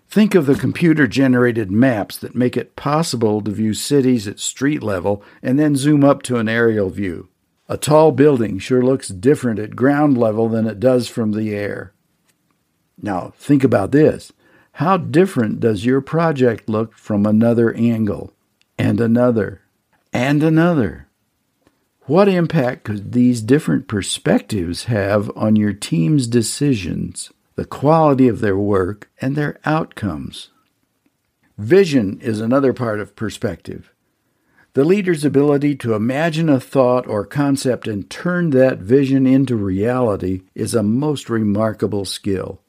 Think 0.09 0.35
of 0.35 0.47
the 0.47 0.55
computer 0.55 1.07
generated 1.07 1.71
maps 1.71 2.17
that 2.19 2.35
make 2.35 2.57
it 2.57 2.77
possible 2.77 3.43
to 3.43 3.51
view 3.51 3.75
cities 3.75 4.27
at 4.27 4.41
street 4.41 4.83
level 4.83 5.23
and 5.43 5.59
then 5.59 5.77
zoom 5.77 6.03
up 6.03 6.23
to 6.23 6.37
an 6.37 6.49
aerial 6.49 6.91
view. 6.91 7.29
A 7.69 7.77
tall 7.77 8.13
building 8.13 8.59
sure 8.59 8.83
looks 8.83 9.09
different 9.09 9.59
at 9.59 9.77
ground 9.77 10.17
level 10.17 10.49
than 10.49 10.67
it 10.67 10.81
does 10.81 11.09
from 11.09 11.33
the 11.33 11.55
air. 11.55 11.93
Now, 13.01 13.33
think 13.37 13.63
about 13.63 13.93
this. 13.93 14.33
How 14.73 14.97
different 14.97 15.61
does 15.61 15.85
your 15.85 16.01
project 16.01 16.69
look 16.69 16.95
from 16.95 17.27
another 17.27 17.75
angle? 17.75 18.33
and 18.79 19.01
another, 19.01 19.63
and 20.13 20.43
another. 20.43 21.09
What 22.03 22.29
impact 22.29 22.85
could 22.85 23.13
these 23.13 23.43
different 23.43 23.89
perspectives 23.89 24.85
have 24.85 25.31
on 25.37 25.57
your 25.57 25.75
team's 25.75 26.27
decisions, 26.27 27.31
the 27.57 27.67
quality 27.67 28.29
of 28.29 28.41
their 28.41 28.57
work, 28.57 29.11
and 29.21 29.37
their 29.37 29.59
outcomes? 29.65 30.51
Vision 31.59 32.21
is 32.21 32.41
another 32.41 32.73
part 32.73 33.01
of 33.01 33.17
perspective. 33.17 33.93
The 34.79 34.85
leader's 34.85 35.25
ability 35.25 35.75
to 35.79 35.95
imagine 35.95 36.49
a 36.49 36.61
thought 36.61 37.09
or 37.09 37.25
concept 37.25 37.89
and 37.89 38.09
turn 38.09 38.51
that 38.51 38.79
vision 38.79 39.27
into 39.27 39.57
reality 39.57 40.43
is 40.55 40.73
a 40.73 40.85
most 40.85 41.29
remarkable 41.29 42.05
skill. 42.05 42.61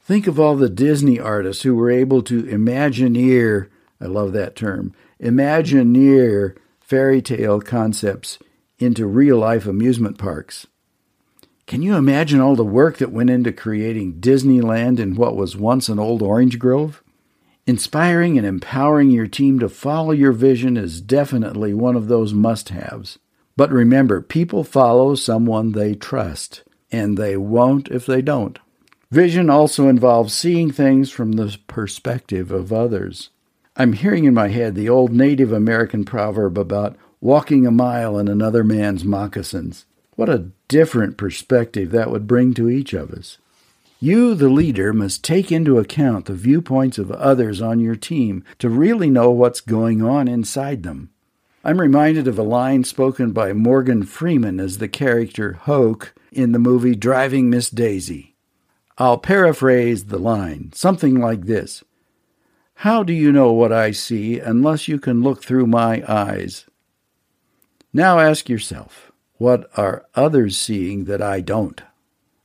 Think 0.00 0.26
of 0.26 0.40
all 0.40 0.56
the 0.56 0.68
Disney 0.68 1.20
artists 1.20 1.62
who 1.62 1.76
were 1.76 1.92
able 1.92 2.22
to 2.22 2.42
imagineer, 2.42 3.68
I 4.00 4.06
love 4.06 4.32
that 4.32 4.56
term, 4.56 4.96
Imagineer 5.22 6.56
fairy 6.80 7.22
tale 7.22 7.60
concepts 7.60 8.40
into 8.80 9.06
real 9.06 9.38
life 9.38 9.68
amusement 9.68 10.18
parks. 10.18 10.66
Can 11.68 11.82
you 11.82 11.94
imagine 11.94 12.40
all 12.40 12.56
the 12.56 12.64
work 12.64 12.98
that 12.98 13.12
went 13.12 13.30
into 13.30 13.52
creating 13.52 14.14
Disneyland 14.14 14.98
in 14.98 15.14
what 15.14 15.36
was 15.36 15.56
once 15.56 15.88
an 15.88 16.00
old 16.00 16.20
orange 16.20 16.58
grove? 16.58 17.03
Inspiring 17.66 18.36
and 18.36 18.46
empowering 18.46 19.10
your 19.10 19.26
team 19.26 19.58
to 19.58 19.70
follow 19.70 20.12
your 20.12 20.32
vision 20.32 20.76
is 20.76 21.00
definitely 21.00 21.72
one 21.72 21.96
of 21.96 22.08
those 22.08 22.34
must 22.34 22.68
haves. 22.68 23.18
But 23.56 23.70
remember, 23.70 24.20
people 24.20 24.64
follow 24.64 25.14
someone 25.14 25.72
they 25.72 25.94
trust, 25.94 26.62
and 26.92 27.16
they 27.16 27.38
won't 27.38 27.88
if 27.88 28.04
they 28.04 28.20
don't. 28.20 28.58
Vision 29.10 29.48
also 29.48 29.88
involves 29.88 30.34
seeing 30.34 30.70
things 30.70 31.10
from 31.10 31.32
the 31.32 31.56
perspective 31.66 32.50
of 32.50 32.72
others. 32.72 33.30
I'm 33.76 33.94
hearing 33.94 34.24
in 34.24 34.34
my 34.34 34.48
head 34.48 34.74
the 34.74 34.88
old 34.88 35.12
Native 35.12 35.52
American 35.52 36.04
proverb 36.04 36.58
about 36.58 36.96
walking 37.20 37.66
a 37.66 37.70
mile 37.70 38.18
in 38.18 38.28
another 38.28 38.62
man's 38.62 39.04
moccasins. 39.04 39.86
What 40.16 40.28
a 40.28 40.50
different 40.68 41.16
perspective 41.16 41.92
that 41.92 42.10
would 42.10 42.26
bring 42.26 42.52
to 42.54 42.68
each 42.68 42.92
of 42.92 43.10
us. 43.10 43.38
You, 44.04 44.34
the 44.34 44.50
leader, 44.50 44.92
must 44.92 45.24
take 45.24 45.50
into 45.50 45.78
account 45.78 46.26
the 46.26 46.34
viewpoints 46.34 46.98
of 46.98 47.10
others 47.10 47.62
on 47.62 47.80
your 47.80 47.96
team 47.96 48.44
to 48.58 48.68
really 48.68 49.08
know 49.08 49.30
what's 49.30 49.62
going 49.62 50.02
on 50.02 50.28
inside 50.28 50.82
them. 50.82 51.08
I'm 51.64 51.80
reminded 51.80 52.28
of 52.28 52.38
a 52.38 52.42
line 52.42 52.84
spoken 52.84 53.32
by 53.32 53.54
Morgan 53.54 54.02
Freeman 54.02 54.60
as 54.60 54.76
the 54.76 54.88
character 54.88 55.54
Hoke 55.54 56.14
in 56.30 56.52
the 56.52 56.58
movie 56.58 56.94
Driving 56.94 57.48
Miss 57.48 57.70
Daisy. 57.70 58.36
I'll 58.98 59.16
paraphrase 59.16 60.04
the 60.04 60.18
line, 60.18 60.72
something 60.74 61.18
like 61.18 61.46
this 61.46 61.82
How 62.74 63.04
do 63.04 63.14
you 63.14 63.32
know 63.32 63.52
what 63.52 63.72
I 63.72 63.92
see 63.92 64.38
unless 64.38 64.86
you 64.86 65.00
can 65.00 65.22
look 65.22 65.42
through 65.42 65.66
my 65.66 66.04
eyes? 66.06 66.66
Now 67.94 68.18
ask 68.18 68.50
yourself, 68.50 69.12
what 69.38 69.70
are 69.78 70.04
others 70.14 70.58
seeing 70.58 71.04
that 71.04 71.22
I 71.22 71.40
don't? 71.40 71.80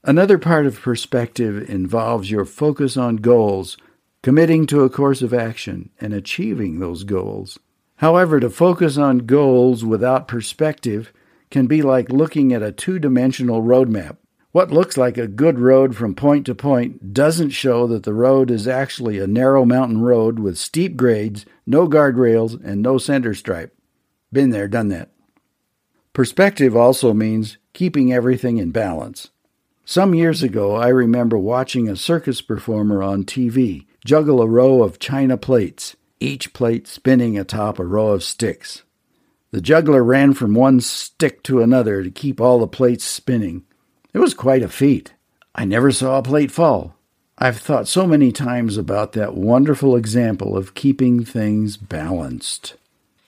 Another 0.04 0.38
part 0.38 0.66
of 0.66 0.82
perspective 0.82 1.70
involves 1.70 2.32
your 2.32 2.46
focus 2.46 2.96
on 2.96 3.18
goals, 3.18 3.76
committing 4.24 4.66
to 4.68 4.84
a 4.84 4.90
course 4.90 5.22
of 5.22 5.34
action, 5.34 5.90
and 6.00 6.14
achieving 6.14 6.80
those 6.80 7.04
goals. 7.04 7.60
However, 7.98 8.40
to 8.40 8.50
focus 8.50 8.98
on 8.98 9.20
goals 9.20 9.84
without 9.84 10.28
perspective 10.28 11.12
can 11.52 11.68
be 11.68 11.82
like 11.82 12.10
looking 12.10 12.54
at 12.54 12.64
a 12.64 12.72
two 12.72 12.98
dimensional 12.98 13.62
road 13.62 13.90
map. 13.90 14.18
What 14.52 14.72
looks 14.72 14.96
like 14.96 15.18
a 15.18 15.28
good 15.28 15.60
road 15.60 15.98
from 15.98 16.16
point 16.16 16.46
to 16.46 16.56
point 16.56 17.14
doesn't 17.14 17.50
show 17.50 17.86
that 17.88 18.04
the 18.04 18.14
road 18.14 18.50
is 18.50 18.68
actually 18.70 19.20
a 19.20 19.28
narrow 19.28 19.66
mountain 19.66 20.02
road 20.02 20.40
with 20.40 20.58
steep 20.58 20.96
grades, 20.96 21.46
no 21.68 21.90
guardrails, 21.90 22.60
and 22.64 22.82
no 22.82 22.98
center 22.98 23.34
stripe. 23.34 23.76
Been 24.32 24.52
there, 24.52 24.70
done 24.70 24.88
that. 24.90 25.10
Perspective 26.14 26.76
also 26.76 27.14
means 27.14 27.58
keeping 27.74 28.14
everything 28.14 28.58
in 28.58 28.72
balance. 28.72 29.30
Some 29.90 30.14
years 30.14 30.44
ago, 30.44 30.76
I 30.76 30.90
remember 30.90 31.36
watching 31.36 31.90
a 31.90 31.96
circus 31.96 32.44
performer 32.44 33.02
on 33.02 33.24
TV 33.24 33.88
juggle 34.06 34.40
a 34.40 34.46
row 34.46 34.84
of 34.84 35.00
china 35.00 35.36
plates 35.36 35.96
each 36.20 36.54
plate 36.54 36.88
spinning 36.88 37.40
atop 37.40 37.80
a 37.80 37.84
row 37.84 38.10
of 38.10 38.24
sticks. 38.24 38.84
The 39.50 39.62
juggler 39.62 40.04
ran 40.04 40.36
from 40.36 40.54
one 40.54 40.80
stick 40.80 41.42
to 41.46 41.64
another 41.64 42.04
to 42.04 42.12
keep 42.12 42.40
all 42.40 42.60
the 42.60 42.68
plates 42.68 43.04
spinning. 43.04 43.64
It 44.14 44.20
was 44.20 44.36
quite 44.36 44.62
a 44.62 44.70
feat. 44.70 45.14
I 45.56 45.66
never 45.66 45.92
saw 45.92 46.20
a 46.20 46.22
plate 46.22 46.52
fall. 46.52 46.96
I've 47.40 47.58
thought 47.58 47.88
so 47.88 48.06
many 48.06 48.32
times 48.32 48.78
about 48.78 49.14
that 49.14 49.34
wonderful 49.34 49.96
example 49.96 50.56
of 50.56 50.76
keeping 50.76 51.26
things 51.26 51.78
balanced. 51.78 52.76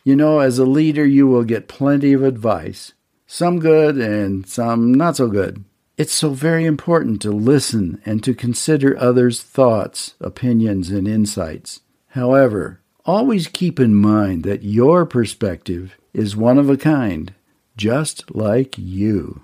You 0.04 0.16
know, 0.16 0.38
as 0.38 0.60
a 0.60 0.66
leader, 0.66 1.08
you 1.08 1.26
will 1.26 1.44
get 1.44 1.68
plenty 1.68 2.14
of 2.14 2.22
advice, 2.22 2.94
some 3.26 3.58
good 3.58 3.98
and 3.98 4.48
some 4.48 4.94
not 4.94 5.16
so 5.16 5.28
good. 5.28 5.66
It's 5.98 6.14
so 6.14 6.30
very 6.32 6.66
important 6.66 7.22
to 7.22 7.32
listen 7.32 8.02
and 8.06 8.24
to 8.24 8.34
consider 8.34 8.98
others' 8.98 9.42
thoughts, 9.42 10.16
opinions, 10.20 10.90
and 10.90 11.08
insights. 11.08 11.82
However, 12.10 12.82
always 13.06 13.48
keep 13.48 13.80
in 13.80 13.96
mind 13.96 14.44
that 14.44 14.64
your 14.64 15.06
perspective 15.06 15.98
is 16.14 16.36
one 16.36 16.58
of 16.58 16.70
a 16.70 16.78
kind, 16.78 17.34
just 17.78 18.34
like 18.34 18.78
you. 18.78 19.42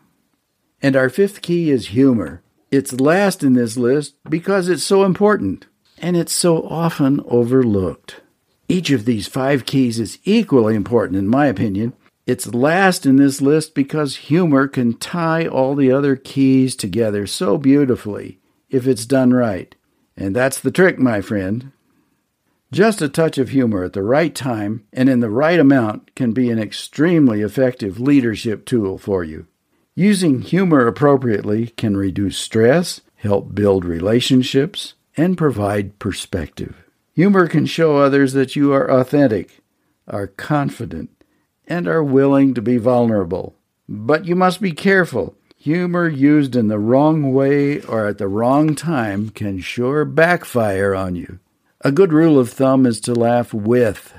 And 0.81 0.95
our 0.95 1.09
fifth 1.09 1.41
key 1.41 1.69
is 1.69 1.87
humor. 1.87 2.41
It's 2.71 2.99
last 2.99 3.43
in 3.43 3.53
this 3.53 3.77
list 3.77 4.15
because 4.29 4.69
it's 4.69 4.83
so 4.83 5.03
important 5.03 5.65
and 5.97 6.15
it's 6.15 6.33
so 6.33 6.63
often 6.63 7.21
overlooked. 7.25 8.21
Each 8.69 8.91
of 8.91 9.05
these 9.05 9.27
five 9.27 9.65
keys 9.65 9.99
is 9.99 10.19
equally 10.25 10.75
important, 10.75 11.17
in 11.17 11.27
my 11.27 11.45
opinion. 11.47 11.93
It's 12.27 12.53
last 12.53 13.05
in 13.05 13.15
this 13.15 13.41
list 13.41 13.73
because 13.73 14.17
humor 14.17 14.67
can 14.67 14.97
tie 14.97 15.47
all 15.47 15.75
the 15.75 15.93
other 15.93 16.17
keys 16.17 16.75
together 16.75 17.25
so 17.25 17.57
beautifully 17.57 18.41
if 18.69 18.85
it's 18.85 19.05
done 19.05 19.31
right. 19.31 19.73
And 20.17 20.35
that's 20.35 20.59
the 20.59 20.69
trick, 20.69 20.99
my 20.99 21.21
friend. 21.21 21.71
Just 22.69 23.01
a 23.01 23.07
touch 23.07 23.37
of 23.37 23.49
humor 23.49 23.85
at 23.85 23.93
the 23.93 24.03
right 24.03 24.35
time 24.35 24.85
and 24.91 25.07
in 25.07 25.21
the 25.21 25.29
right 25.29 25.57
amount 25.57 26.13
can 26.15 26.33
be 26.33 26.49
an 26.49 26.59
extremely 26.59 27.41
effective 27.41 27.97
leadership 27.97 28.65
tool 28.65 28.97
for 28.97 29.23
you. 29.23 29.47
Using 29.95 30.41
humor 30.41 30.85
appropriately 30.85 31.67
can 31.67 31.95
reduce 31.95 32.37
stress, 32.37 32.99
help 33.15 33.55
build 33.55 33.85
relationships, 33.85 34.95
and 35.15 35.37
provide 35.37 35.97
perspective. 35.97 36.83
Humor 37.13 37.47
can 37.47 37.65
show 37.65 37.95
others 37.95 38.33
that 38.33 38.57
you 38.57 38.73
are 38.73 38.91
authentic, 38.91 39.61
are 40.09 40.27
confident, 40.27 41.09
and 41.67 41.87
are 41.87 42.03
willing 42.03 42.53
to 42.53 42.61
be 42.61 42.77
vulnerable. 42.77 43.55
But 43.89 44.25
you 44.25 44.35
must 44.35 44.61
be 44.61 44.71
careful. 44.71 45.35
Humor 45.57 46.07
used 46.07 46.55
in 46.55 46.67
the 46.67 46.79
wrong 46.79 47.33
way 47.33 47.81
or 47.81 48.07
at 48.07 48.17
the 48.17 48.27
wrong 48.27 48.75
time 48.75 49.29
can 49.29 49.59
sure 49.59 50.05
backfire 50.05 50.95
on 50.95 51.15
you. 51.15 51.39
A 51.81 51.91
good 51.91 52.13
rule 52.13 52.39
of 52.39 52.49
thumb 52.49 52.85
is 52.85 52.99
to 53.01 53.13
laugh 53.13 53.53
with, 53.53 54.13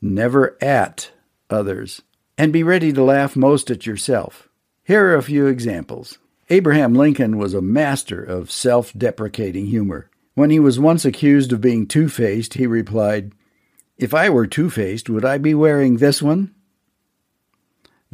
never 0.00 0.56
at, 0.60 1.10
others, 1.50 2.02
and 2.36 2.52
be 2.52 2.62
ready 2.62 2.92
to 2.92 3.02
laugh 3.02 3.36
most 3.36 3.70
at 3.70 3.86
yourself. 3.86 4.48
Here 4.84 5.06
are 5.06 5.16
a 5.16 5.22
few 5.22 5.46
examples. 5.46 6.18
Abraham 6.50 6.94
Lincoln 6.94 7.38
was 7.38 7.54
a 7.54 7.62
master 7.62 8.22
of 8.22 8.50
self 8.50 8.92
deprecating 8.92 9.66
humor. 9.66 10.10
When 10.34 10.50
he 10.50 10.58
was 10.58 10.78
once 10.78 11.04
accused 11.04 11.52
of 11.52 11.60
being 11.60 11.86
two 11.86 12.08
faced, 12.08 12.54
he 12.54 12.66
replied, 12.66 13.32
If 13.96 14.12
I 14.12 14.28
were 14.28 14.46
two 14.46 14.68
faced, 14.68 15.08
would 15.08 15.24
I 15.24 15.38
be 15.38 15.54
wearing 15.54 15.96
this 15.96 16.20
one? 16.20 16.54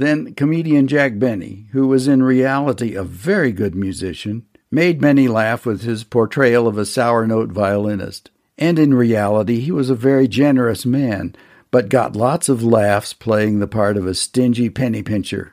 Then 0.01 0.33
comedian 0.33 0.87
Jack 0.87 1.19
Benny, 1.19 1.67
who 1.73 1.87
was 1.87 2.09
in 2.09 2.23
reality 2.23 2.95
a 2.95 3.05
very 3.05 3.53
good 3.53 3.75
musician, 3.75 4.47
made 4.71 5.03
many 5.03 5.29
laugh 5.29 5.67
with 5.67 5.83
his 5.83 6.05
portrayal 6.05 6.67
of 6.67 6.79
a 6.79 6.87
sour 6.87 7.27
note 7.27 7.51
violinist. 7.51 8.31
And 8.57 8.79
in 8.79 8.95
reality, 8.95 9.61
he 9.61 9.71
was 9.71 9.91
a 9.91 9.95
very 9.95 10.27
generous 10.27 10.87
man, 10.87 11.37
but 11.71 11.91
got 11.91 12.17
lots 12.17 12.49
of 12.49 12.63
laughs 12.63 13.13
playing 13.13 13.59
the 13.59 13.67
part 13.67 13.99
of 13.99 14.07
a 14.07 14.15
stingy 14.15 14.71
penny 14.71 15.03
pincher. 15.03 15.53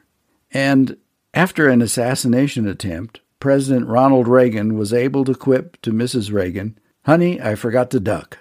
And 0.50 0.96
after 1.34 1.68
an 1.68 1.82
assassination 1.82 2.70
attempt, 2.70 3.20
President 3.42 3.88
Ronald 3.88 4.30
Reagan 4.30 4.78
was 4.78 4.94
able 4.94 5.26
to 5.26 5.36
quip 5.36 5.82
to 5.82 5.92
Mrs. 5.92 6.32
Reagan, 6.32 6.80
Honey, 7.04 7.42
I 7.42 7.56
forgot 7.56 7.92
to 7.92 8.00
duck. 8.00 8.38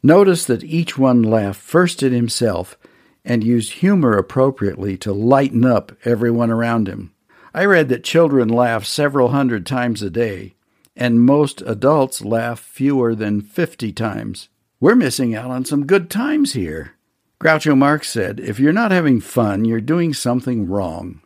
Notice 0.00 0.44
that 0.44 0.62
each 0.62 0.96
one 0.96 1.24
laughed 1.24 1.60
first 1.60 2.04
at 2.04 2.12
himself 2.12 2.78
and 3.24 3.42
used 3.42 3.74
humor 3.74 4.16
appropriately 4.16 4.96
to 4.98 5.12
lighten 5.12 5.64
up 5.64 5.92
everyone 6.04 6.50
around 6.50 6.88
him. 6.88 7.12
I 7.54 7.64
read 7.64 7.88
that 7.88 8.04
children 8.04 8.48
laugh 8.48 8.84
several 8.84 9.28
hundred 9.28 9.64
times 9.64 10.02
a 10.02 10.10
day, 10.10 10.54
and 10.96 11.20
most 11.20 11.62
adults 11.62 12.24
laugh 12.24 12.60
fewer 12.60 13.14
than 13.14 13.40
50 13.40 13.92
times. 13.92 14.48
We're 14.80 14.94
missing 14.94 15.34
out 15.34 15.50
on 15.50 15.64
some 15.64 15.86
good 15.86 16.10
times 16.10 16.52
here. 16.52 16.94
Groucho 17.40 17.76
Marx 17.76 18.08
said, 18.08 18.40
If 18.40 18.58
you're 18.58 18.72
not 18.72 18.90
having 18.90 19.20
fun, 19.20 19.64
you're 19.64 19.80
doing 19.80 20.14
something 20.14 20.68
wrong. 20.68 21.20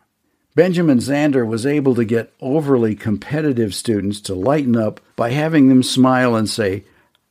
Benjamin 0.55 0.97
Zander 0.97 1.47
was 1.47 1.65
able 1.65 1.95
to 1.95 2.03
get 2.03 2.33
overly 2.41 2.95
competitive 2.95 3.73
students 3.73 4.19
to 4.21 4.35
lighten 4.35 4.75
up 4.75 4.99
by 5.15 5.31
having 5.31 5.69
them 5.69 5.83
smile 5.83 6.35
and 6.35 6.49
say, 6.49 6.83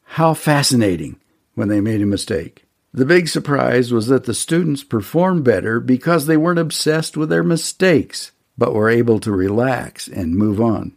How 0.05 0.35
fascinating, 0.35 1.21
when 1.55 1.69
they 1.69 1.81
made 1.81 2.01
a 2.01 2.07
mistake. 2.07 2.65
The 2.93 3.05
big 3.05 3.29
surprise 3.29 3.93
was 3.93 4.07
that 4.07 4.25
the 4.25 4.35
students 4.35 4.83
performed 4.83 5.45
better 5.45 5.79
because 5.79 6.27
they 6.27 6.37
weren't 6.37 6.59
obsessed 6.59 7.17
with 7.17 7.29
their 7.29 7.43
mistakes, 7.43 8.33
but 8.57 8.75
were 8.75 8.89
able 8.89 9.21
to 9.21 9.33
relax 9.33 10.09
and 10.09 10.37
move 10.37 10.61
on. 10.61 10.97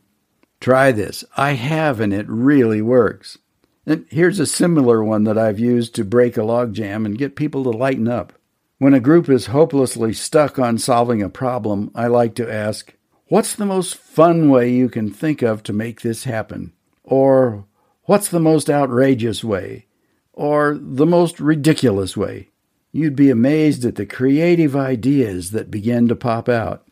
Try 0.60 0.92
this. 0.92 1.24
I 1.36 1.54
have, 1.54 2.00
and 2.00 2.14
it 2.14 2.28
really 2.30 2.82
works. 2.82 3.38
And 3.86 4.06
here's 4.10 4.40
a 4.40 4.46
similar 4.46 5.04
one 5.04 5.24
that 5.26 5.38
I've 5.38 5.60
used 5.60 5.96
to 5.96 6.06
break 6.06 6.38
a 6.38 6.42
logjam 6.42 7.06
and 7.06 7.18
get 7.18 7.36
people 7.36 7.64
to 7.64 7.72
lighten 7.72 8.08
up. 8.08 8.34
When 8.78 8.94
a 8.94 9.00
group 9.00 9.28
is 9.28 9.48
hopelessly 9.48 10.14
stuck 10.14 10.58
on 10.58 10.78
solving 10.78 11.22
a 11.22 11.30
problem, 11.30 11.92
I 11.94 12.08
like 12.08 12.36
to 12.36 12.52
ask, 12.52 12.94
What's 13.28 13.56
the 13.56 13.66
most 13.66 13.96
fun 13.96 14.50
way 14.50 14.72
you 14.72 14.90
can 14.90 15.10
think 15.10 15.42
of 15.42 15.64
to 15.64 15.74
make 15.74 16.02
this 16.02 16.26
happen? 16.26 16.74
Or, 17.04 17.66
What's 18.04 18.30
the 18.30 18.40
most 18.40 18.70
outrageous 18.70 19.44
way? 19.44 19.88
Or, 20.42 20.76
the 20.82 21.06
most 21.06 21.40
ridiculous 21.40 22.18
way? 22.18 22.50
You'd 22.92 23.16
be 23.16 23.30
amazed 23.30 23.86
at 23.86 23.94
the 23.94 24.08
creative 24.08 24.76
ideas 24.76 25.52
that 25.52 25.70
begin 25.70 26.08
to 26.08 26.16
pop 26.16 26.50
out. 26.50 26.84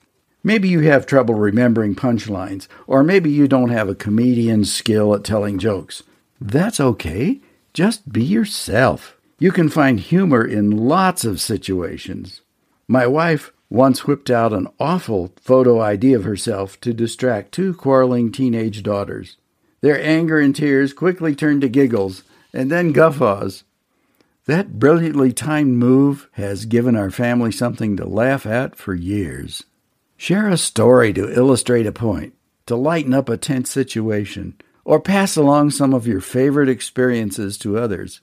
Maybe 0.44 0.70
you 0.70 0.82
have 0.82 1.08
trouble 1.08 1.34
remembering 1.34 1.96
punchlines, 1.96 2.68
or 2.86 3.04
maybe 3.04 3.32
you 3.32 3.48
don't 3.48 3.72
have 3.72 3.90
a 3.90 3.96
comedian's 3.96 4.72
skill 4.72 5.16
at 5.16 5.24
telling 5.24 5.58
jokes. 5.58 6.04
That's 6.40 6.80
okay. 6.80 7.40
Just 7.74 8.14
be 8.14 8.24
yourself. 8.24 9.18
You 9.40 9.52
can 9.52 9.70
find 9.70 10.00
humor 10.00 10.46
in 10.46 10.70
lots 10.70 11.26
of 11.26 11.42
situations. 11.42 12.42
My 12.88 13.08
wife 13.08 13.52
once 13.68 14.06
whipped 14.06 14.30
out 14.30 14.54
an 14.54 14.68
awful 14.80 15.34
photo 15.42 15.82
ID 15.82 16.14
of 16.14 16.24
herself 16.24 16.80
to 16.82 16.94
distract 16.94 17.52
two 17.52 17.74
quarreling 17.74 18.32
teenage 18.32 18.84
daughters. 18.84 19.38
Their 19.82 20.00
anger 20.00 20.38
and 20.38 20.56
tears 20.56 20.94
quickly 20.94 21.34
turned 21.34 21.62
to 21.62 21.70
giggles 21.70 22.22
and 22.54 22.72
then 22.72 22.92
guffaws. 22.92 23.64
That 24.46 24.80
brilliantly 24.80 25.32
timed 25.32 25.78
move 25.78 26.28
has 26.34 26.66
given 26.66 26.96
our 26.96 27.12
family 27.12 27.52
something 27.52 27.98
to 27.98 28.06
laugh 28.08 28.46
at 28.46 28.76
for 28.76 28.96
years. 28.96 29.64
Share 30.18 30.48
a 30.50 30.58
story 30.58 31.14
to 31.14 31.32
illustrate 31.32 31.86
a 31.86 31.92
point, 31.92 32.34
to 32.66 32.76
lighten 32.76 33.14
up 33.14 33.30
a 33.30 33.38
tense 33.38 33.70
situation, 33.70 34.56
or 34.84 35.00
pass 35.00 35.36
along 35.36 35.72
some 35.72 35.94
of 35.94 36.08
your 36.08 36.20
favorite 36.20 36.68
experiences 36.68 37.58
to 37.60 37.78
others. 37.78 38.22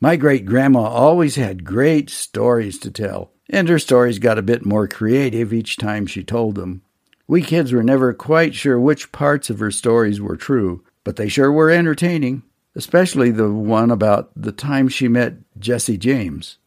My 0.00 0.16
great 0.16 0.46
grandma 0.46 0.80
always 0.80 1.36
had 1.36 1.64
great 1.64 2.10
stories 2.10 2.78
to 2.80 2.90
tell, 2.90 3.30
and 3.48 3.68
her 3.68 3.78
stories 3.78 4.18
got 4.18 4.38
a 4.38 4.42
bit 4.42 4.66
more 4.66 4.88
creative 4.88 5.52
each 5.52 5.76
time 5.76 6.06
she 6.06 6.24
told 6.24 6.56
them. 6.56 6.82
We 7.28 7.42
kids 7.42 7.72
were 7.72 7.84
never 7.84 8.12
quite 8.14 8.54
sure 8.54 8.80
which 8.80 9.12
parts 9.12 9.48
of 9.48 9.60
her 9.60 9.70
stories 9.70 10.20
were 10.20 10.36
true, 10.36 10.82
but 11.04 11.16
they 11.16 11.28
sure 11.28 11.52
were 11.52 11.70
entertaining 11.70 12.42
especially 12.78 13.32
the 13.32 13.50
one 13.50 13.90
about 13.90 14.30
the 14.36 14.52
time 14.52 14.86
she 14.86 15.08
met 15.08 15.34
Jesse 15.58 15.98
James. 15.98 16.58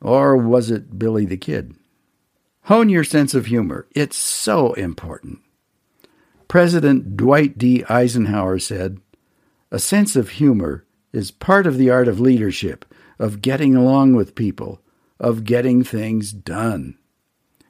Or 0.00 0.34
was 0.34 0.70
it 0.70 0.98
Billy 0.98 1.26
the 1.26 1.36
Kid? 1.36 1.74
Hone 2.62 2.88
your 2.88 3.04
sense 3.04 3.34
of 3.34 3.44
humor. 3.44 3.86
It's 3.94 4.16
so 4.16 4.72
important. 4.72 5.40
President 6.48 7.18
Dwight 7.18 7.58
D. 7.58 7.84
Eisenhower 7.84 8.58
said, 8.58 8.98
A 9.70 9.78
sense 9.78 10.16
of 10.16 10.30
humor 10.30 10.86
is 11.12 11.30
part 11.30 11.66
of 11.66 11.76
the 11.76 11.90
art 11.90 12.08
of 12.08 12.18
leadership, 12.18 12.86
of 13.18 13.42
getting 13.42 13.76
along 13.76 14.14
with 14.14 14.34
people, 14.34 14.80
of 15.20 15.44
getting 15.44 15.84
things 15.84 16.32
done. 16.32 16.96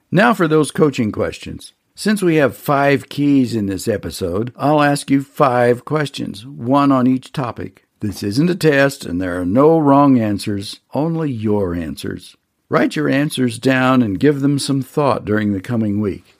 Now 0.09 0.33
for 0.33 0.47
those 0.47 0.71
coaching 0.71 1.11
questions. 1.11 1.73
Since 1.99 2.21
we 2.21 2.35
have 2.35 2.55
five 2.55 3.09
keys 3.09 3.55
in 3.55 3.65
this 3.65 3.87
episode, 3.87 4.53
I'll 4.55 4.83
ask 4.83 5.09
you 5.09 5.23
five 5.23 5.83
questions, 5.83 6.45
one 6.45 6.91
on 6.91 7.07
each 7.07 7.33
topic. 7.33 7.87
This 8.01 8.21
isn't 8.21 8.51
a 8.51 8.55
test, 8.55 9.03
and 9.03 9.19
there 9.19 9.41
are 9.41 9.47
no 9.47 9.79
wrong 9.79 10.19
answers, 10.19 10.79
only 10.93 11.31
your 11.31 11.73
answers. 11.73 12.37
Write 12.69 12.95
your 12.95 13.09
answers 13.09 13.57
down 13.57 14.03
and 14.03 14.19
give 14.19 14.41
them 14.41 14.59
some 14.59 14.83
thought 14.83 15.25
during 15.25 15.53
the 15.53 15.59
coming 15.59 15.99
week. 15.99 16.35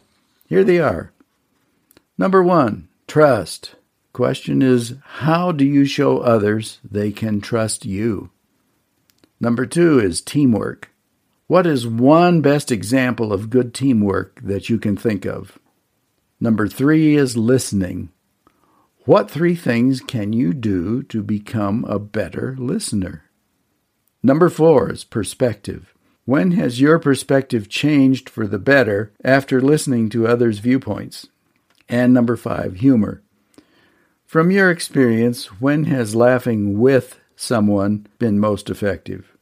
Here 0.46 0.64
they 0.64 0.78
are. 0.78 1.12
Number 2.20 2.44
one, 2.44 2.88
trust. 3.08 3.74
Question 4.14 4.62
is, 4.62 4.94
how 5.04 5.52
do 5.52 5.66
you 5.66 5.86
show 5.86 6.20
others 6.20 6.78
they 6.88 7.12
can 7.12 7.42
trust 7.42 7.84
you? 7.84 8.30
Number 9.40 9.66
two 9.66 9.98
is 10.00 10.22
teamwork. 10.22 10.92
What 11.48 11.66
is 11.66 11.88
one 11.88 12.42
best 12.42 12.74
example 12.74 13.32
of 13.32 13.50
good 13.50 13.74
teamwork 13.74 14.42
that 14.44 14.70
you 14.70 14.78
can 14.78 14.98
think 14.98 15.26
of? 15.26 15.58
Number 16.42 16.68
three 16.68 17.16
is 17.16 17.38
listening. 17.38 18.10
What 19.06 19.32
three 19.32 19.56
things 19.56 20.02
can 20.02 20.34
you 20.34 20.54
do 20.54 21.04
to 21.04 21.24
become 21.24 21.86
a 21.86 22.00
better 22.00 22.58
listener? 22.60 23.24
Number 24.22 24.50
four 24.50 24.92
is 24.92 25.06
perspective. 25.06 25.94
When 26.26 26.52
has 26.52 26.82
your 26.82 27.00
perspective 27.00 27.70
changed 27.70 28.28
for 28.28 28.46
the 28.46 28.60
better 28.60 29.14
after 29.24 29.62
listening 29.62 30.10
to 30.10 30.28
others' 30.28 30.60
viewpoints? 30.60 31.28
And 31.88 32.14
number 32.14 32.36
five, 32.36 32.76
humor. 32.76 33.22
From 34.26 34.52
your 34.52 34.70
experience, 34.70 35.46
when 35.62 35.86
has 35.86 36.14
laughing 36.14 36.78
with 36.78 37.22
someone 37.38 38.06
been 38.20 38.38
most 38.38 38.70
effective? 38.70 39.37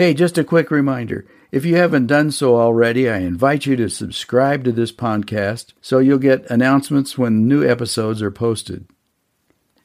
Hey, 0.00 0.14
just 0.14 0.38
a 0.38 0.44
quick 0.44 0.70
reminder. 0.70 1.26
If 1.52 1.66
you 1.66 1.76
haven't 1.76 2.06
done 2.06 2.30
so 2.30 2.56
already, 2.56 3.06
I 3.06 3.18
invite 3.18 3.66
you 3.66 3.76
to 3.76 3.90
subscribe 3.90 4.64
to 4.64 4.72
this 4.72 4.92
podcast 4.92 5.74
so 5.82 5.98
you'll 5.98 6.16
get 6.16 6.50
announcements 6.50 7.18
when 7.18 7.46
new 7.46 7.68
episodes 7.68 8.22
are 8.22 8.30
posted. 8.30 8.86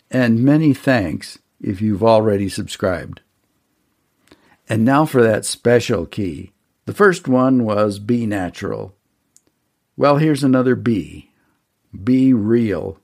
And 0.10 0.40
many 0.40 0.74
thanks 0.74 1.40
if 1.60 1.82
you've 1.82 2.02
already 2.02 2.48
subscribed. 2.48 3.24
And 4.70 4.86
now 4.86 5.06
for 5.06 5.22
that 5.22 5.44
special 5.44 6.06
key. 6.06 6.54
The 6.86 6.94
first 6.94 7.28
one 7.28 7.66
was 7.66 8.00
be 8.00 8.26
natural. 8.26 8.96
Well, 9.98 10.16
here's 10.16 10.46
another 10.46 10.76
B. 10.76 11.34
Be 12.06 12.32
real. 12.32 13.00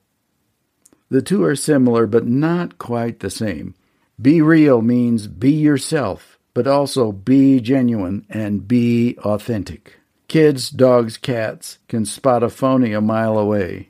The 1.10 1.22
two 1.22 1.44
are 1.44 1.58
similar, 1.58 2.08
but 2.08 2.26
not 2.26 2.78
quite 2.78 3.20
the 3.20 3.30
same. 3.30 3.76
Be 4.22 4.42
real 4.42 4.82
means 4.82 5.28
be 5.28 5.52
yourself 5.52 6.38
but 6.54 6.68
also 6.68 7.12
be 7.12 7.60
genuine 7.60 8.26
and 8.30 8.68
be 8.68 9.18
authentic. 9.20 10.00
Kids, 10.28 10.70
dogs, 10.70 11.18
cats 11.18 11.80
can 11.88 12.06
spot 12.06 12.44
a 12.44 12.50
phony 12.50 12.94
a 12.94 13.02
mile 13.02 13.38
away. 13.38 13.90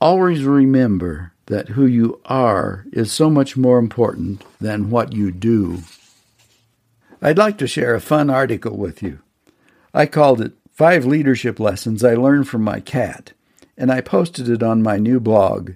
Always 0.00 0.44
remember 0.44 1.32
that 1.46 1.70
who 1.70 1.86
you 1.86 2.20
are 2.24 2.86
is 2.92 3.12
so 3.12 3.28
much 3.28 3.56
more 3.56 3.78
important 3.78 4.44
than 4.60 4.90
what 4.90 5.12
you 5.12 5.30
do. 5.32 5.78
I'd 7.20 7.38
like 7.38 7.58
to 7.58 7.66
share 7.66 7.94
a 7.94 8.00
fun 8.00 8.30
article 8.30 8.76
with 8.76 9.02
you. 9.02 9.20
I 9.94 10.06
called 10.06 10.40
it 10.40 10.52
Five 10.72 11.04
Leadership 11.04 11.60
Lessons 11.60 12.02
I 12.02 12.14
Learned 12.14 12.48
from 12.48 12.62
My 12.62 12.80
Cat, 12.80 13.32
and 13.76 13.92
I 13.92 14.00
posted 14.00 14.48
it 14.48 14.62
on 14.62 14.82
my 14.82 14.98
new 14.98 15.20
blog, 15.20 15.72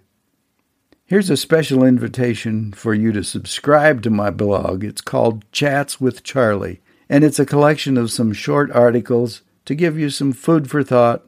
Here's 1.09 1.31
a 1.31 1.37
special 1.37 1.85
invitation 1.85 2.73
for 2.73 2.93
you 2.93 3.13
to 3.13 3.23
subscribe 3.23 4.03
to 4.03 4.11
my 4.11 4.31
blog. 4.31 4.83
It's 4.83 5.01
called 5.01 5.45
Chats 5.53 6.01
with 6.01 6.25
Charlie, 6.25 6.81
and 7.09 7.23
it's 7.23 7.39
a 7.39 7.47
collection 7.47 7.97
of 7.97 8.11
some 8.11 8.33
short 8.33 8.73
articles 8.73 9.43
to 9.67 9.77
give 9.77 9.97
you 9.97 10.11
some 10.11 10.33
food 10.33 10.69
for 10.69 10.83
thought, 10.83 11.25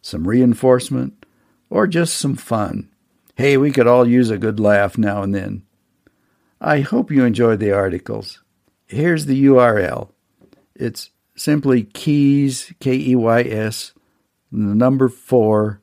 some 0.00 0.26
reinforcement, 0.26 1.26
or 1.68 1.86
just 1.86 2.16
some 2.16 2.36
fun. 2.36 2.88
Hey, 3.36 3.58
we 3.58 3.70
could 3.70 3.86
all 3.86 4.08
use 4.08 4.30
a 4.30 4.38
good 4.38 4.58
laugh 4.58 4.96
now 4.96 5.22
and 5.22 5.34
then. 5.34 5.64
I 6.58 6.80
hope 6.80 7.10
you 7.10 7.26
enjoy 7.26 7.56
the 7.56 7.70
articles. 7.70 8.40
Here's 8.86 9.26
the 9.26 9.44
URL. 9.44 10.08
It's 10.74 11.10
simply 11.36 11.84
keys, 11.84 12.72
K 12.80 12.94
E 12.94 13.14
Y 13.14 13.42
S, 13.42 13.92
the 14.50 14.74
number 14.74 15.10
four, 15.10 15.82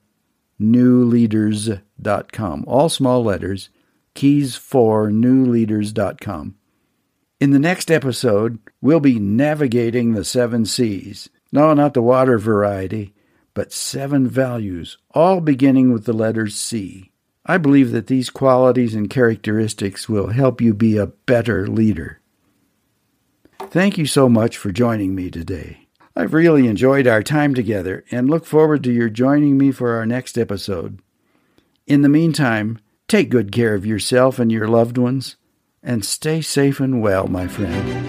newleaders.com. 0.60 1.84
Dot 2.02 2.32
com 2.32 2.64
all 2.68 2.90
small 2.90 3.24
letters, 3.24 3.70
keys 4.14 4.56
for 4.56 5.10
newleaders.com. 5.10 6.56
In 7.40 7.52
the 7.52 7.60
next 7.60 7.90
episode, 7.90 8.60
we'll 8.82 9.00
be 9.00 9.20
navigating 9.20 10.14
the 10.14 10.26
seven 10.26 10.66
C's. 10.66 11.30
No, 11.52 11.74
not 11.74 11.94
the 11.94 12.02
water 12.02 12.38
variety, 12.38 13.14
but 13.54 13.72
seven 13.72 14.28
values, 14.28 14.98
all 15.12 15.42
beginning 15.42 15.92
with 15.92 16.06
the 16.06 16.14
letters 16.14 16.56
C. 16.56 17.12
I 17.46 17.58
believe 17.58 17.92
that 17.92 18.08
these 18.08 18.30
qualities 18.30 18.94
and 18.94 19.10
characteristics 19.10 20.08
will 20.08 20.28
help 20.28 20.62
you 20.62 20.74
be 20.74 20.98
a 20.98 21.08
better 21.08 21.68
leader. 21.68 22.20
Thank 23.60 23.98
you 23.98 24.06
so 24.06 24.30
much 24.30 24.58
for 24.58 24.72
joining 24.72 25.16
me 25.16 25.32
today. 25.32 25.88
I've 26.16 26.34
really 26.34 26.68
enjoyed 26.68 27.08
our 27.08 27.24
time 27.24 27.56
together 27.56 28.04
and 28.12 28.30
look 28.30 28.46
forward 28.46 28.84
to 28.84 28.92
your 28.92 29.10
joining 29.10 29.58
me 29.58 29.72
for 29.72 29.96
our 29.96 30.06
next 30.06 30.38
episode. 30.38 31.00
In 31.89 32.04
the 32.04 32.08
meantime, 32.08 32.78
take 33.08 33.32
good 33.32 33.52
care 33.52 33.73
of 33.73 33.84
yourself 33.84 34.38
and 34.38 34.52
your 34.52 34.67
loved 34.67 34.99
ones, 34.99 35.38
and 35.82 36.06
stay 36.06 36.39
safe 36.39 36.80
and 36.80 37.02
well, 37.02 37.28
my 37.28 37.47
friend. 37.47 38.09